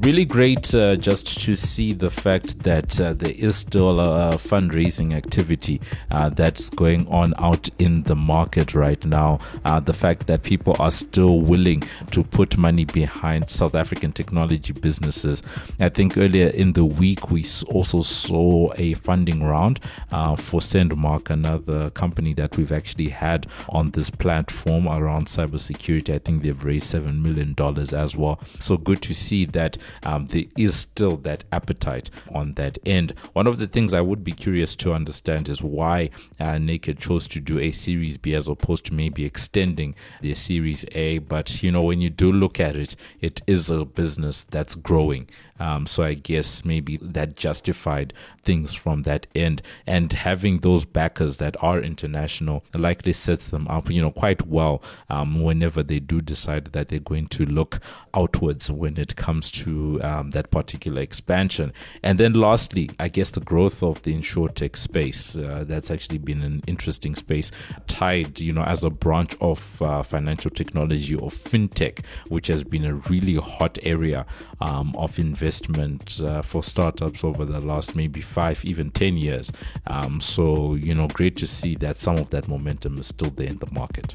really 0.00 0.24
great 0.24 0.72
uh, 0.74 0.94
just 0.94 1.40
to 1.40 1.56
see 1.56 1.92
the 1.92 2.10
fact 2.10 2.60
that 2.60 3.00
uh, 3.00 3.12
there 3.14 3.32
is 3.32 3.56
still 3.56 3.98
a, 3.98 4.36
fundraising 4.38 5.12
activity 5.12 5.80
uh, 6.10 6.28
that's 6.28 6.70
going 6.70 7.06
on 7.08 7.34
out 7.38 7.68
in 7.80 8.02
the 8.04 8.14
market 8.14 8.74
right 8.74 9.04
now. 9.04 9.38
Uh, 9.64 9.80
the 9.80 9.92
fact 9.92 10.26
that 10.28 10.42
people 10.42 10.76
are 10.78 10.90
still 10.90 11.40
willing 11.40 11.82
to 12.12 12.22
put 12.22 12.56
money 12.56 12.84
behind 12.84 13.50
South 13.50 13.74
African 13.74 14.12
technology 14.12 14.72
businesses. 14.72 15.42
I 15.80 15.88
think 15.88 16.16
earlier 16.16 16.48
in 16.48 16.74
the 16.74 16.84
week 16.84 17.30
we 17.30 17.44
also 17.66 18.02
saw 18.02 18.72
a 18.76 18.94
funding 18.94 19.42
round 19.42 19.80
uh, 20.12 20.36
for 20.36 20.60
Sendmarc, 20.60 21.30
another 21.30 21.90
company 21.90 22.34
that 22.34 22.56
we've 22.56 22.72
actually 22.72 23.08
had 23.08 23.46
on 23.68 23.90
this 23.90 24.10
platform 24.10 24.86
around 24.86 25.26
cybersecurity. 25.26 26.14
I 26.14 26.18
think 26.18 26.42
they've 26.42 26.64
raised 26.64 26.92
$7 26.92 27.20
million 27.20 27.56
as 27.94 28.16
well. 28.16 28.38
So 28.60 28.76
good 28.76 29.02
to 29.02 29.14
see 29.14 29.44
that 29.46 29.76
um, 30.02 30.26
there 30.26 30.44
is 30.56 30.74
still 30.74 31.16
that 31.18 31.44
appetite 31.52 32.10
on 32.32 32.54
that 32.54 32.78
end. 32.86 33.14
One 33.32 33.46
of 33.46 33.58
the 33.58 33.66
things 33.66 33.92
I 33.94 34.00
would 34.00 34.24
be 34.24 34.32
curious 34.32 34.76
to 34.76 34.92
understand 34.92 35.48
is 35.48 35.62
why 35.62 36.10
uh, 36.40 36.58
Naked 36.58 36.98
chose 36.98 37.26
to 37.28 37.40
do 37.40 37.58
a 37.58 37.70
Series 37.70 38.18
B 38.18 38.34
as 38.34 38.48
opposed 38.48 38.86
to 38.86 38.94
maybe 38.94 39.24
extending 39.24 39.94
their 40.22 40.34
Series 40.34 40.84
A. 40.92 41.18
But 41.18 41.62
you 41.62 41.72
know, 41.72 41.82
when 41.82 42.00
you 42.00 42.10
do 42.10 42.30
look 42.32 42.60
at 42.60 42.76
it, 42.76 42.96
it 43.20 43.42
is 43.46 43.70
a 43.70 43.84
business 43.84 44.44
that's 44.44 44.74
growing. 44.74 45.28
Um, 45.60 45.86
so 45.86 46.04
I 46.04 46.14
guess 46.14 46.64
maybe 46.64 46.98
that 46.98 47.36
justified 47.36 48.12
things 48.44 48.74
from 48.74 49.02
that 49.02 49.26
end. 49.34 49.62
And 49.86 50.12
having 50.12 50.60
those 50.60 50.84
backers 50.84 51.38
that 51.38 51.56
are 51.62 51.80
international 51.80 52.64
likely 52.74 53.12
sets 53.12 53.48
them 53.48 53.66
up, 53.68 53.90
you 53.90 54.00
know, 54.00 54.12
quite 54.12 54.46
well 54.46 54.82
um, 55.10 55.42
whenever 55.42 55.82
they 55.82 55.98
do 55.98 56.20
decide 56.20 56.66
that 56.66 56.88
they're 56.88 56.98
going 57.00 57.28
to 57.28 57.44
look 57.44 57.80
outwards 58.14 58.70
when 58.70 58.96
it 58.96 59.16
comes 59.16 59.50
to 59.50 59.77
um, 60.02 60.30
that 60.30 60.50
particular 60.50 61.02
expansion. 61.02 61.72
And 62.02 62.18
then 62.18 62.32
lastly, 62.34 62.90
I 62.98 63.08
guess 63.08 63.30
the 63.30 63.40
growth 63.40 63.82
of 63.82 64.02
the 64.02 64.14
insurtech 64.14 64.76
space. 64.76 65.38
Uh, 65.38 65.64
that's 65.66 65.90
actually 65.90 66.18
been 66.18 66.42
an 66.42 66.62
interesting 66.66 67.14
space 67.14 67.50
tied, 67.86 68.40
you 68.40 68.52
know, 68.52 68.64
as 68.64 68.84
a 68.84 68.90
branch 68.90 69.34
of 69.40 69.80
uh, 69.82 70.02
financial 70.02 70.50
technology 70.50 71.14
or 71.14 71.30
fintech, 71.30 72.04
which 72.28 72.46
has 72.46 72.62
been 72.64 72.84
a 72.84 72.94
really 72.94 73.36
hot 73.36 73.78
area 73.82 74.26
um, 74.60 74.94
of 74.96 75.18
investment 75.18 76.20
uh, 76.22 76.42
for 76.42 76.62
startups 76.62 77.24
over 77.24 77.44
the 77.44 77.60
last 77.60 77.94
maybe 77.94 78.20
five, 78.20 78.64
even 78.64 78.90
10 78.90 79.16
years. 79.16 79.52
Um, 79.86 80.20
so, 80.20 80.74
you 80.74 80.94
know, 80.94 81.08
great 81.08 81.36
to 81.38 81.46
see 81.46 81.74
that 81.76 81.96
some 81.96 82.16
of 82.16 82.30
that 82.30 82.48
momentum 82.48 82.98
is 82.98 83.06
still 83.06 83.30
there 83.30 83.48
in 83.48 83.58
the 83.58 83.70
market. 83.70 84.14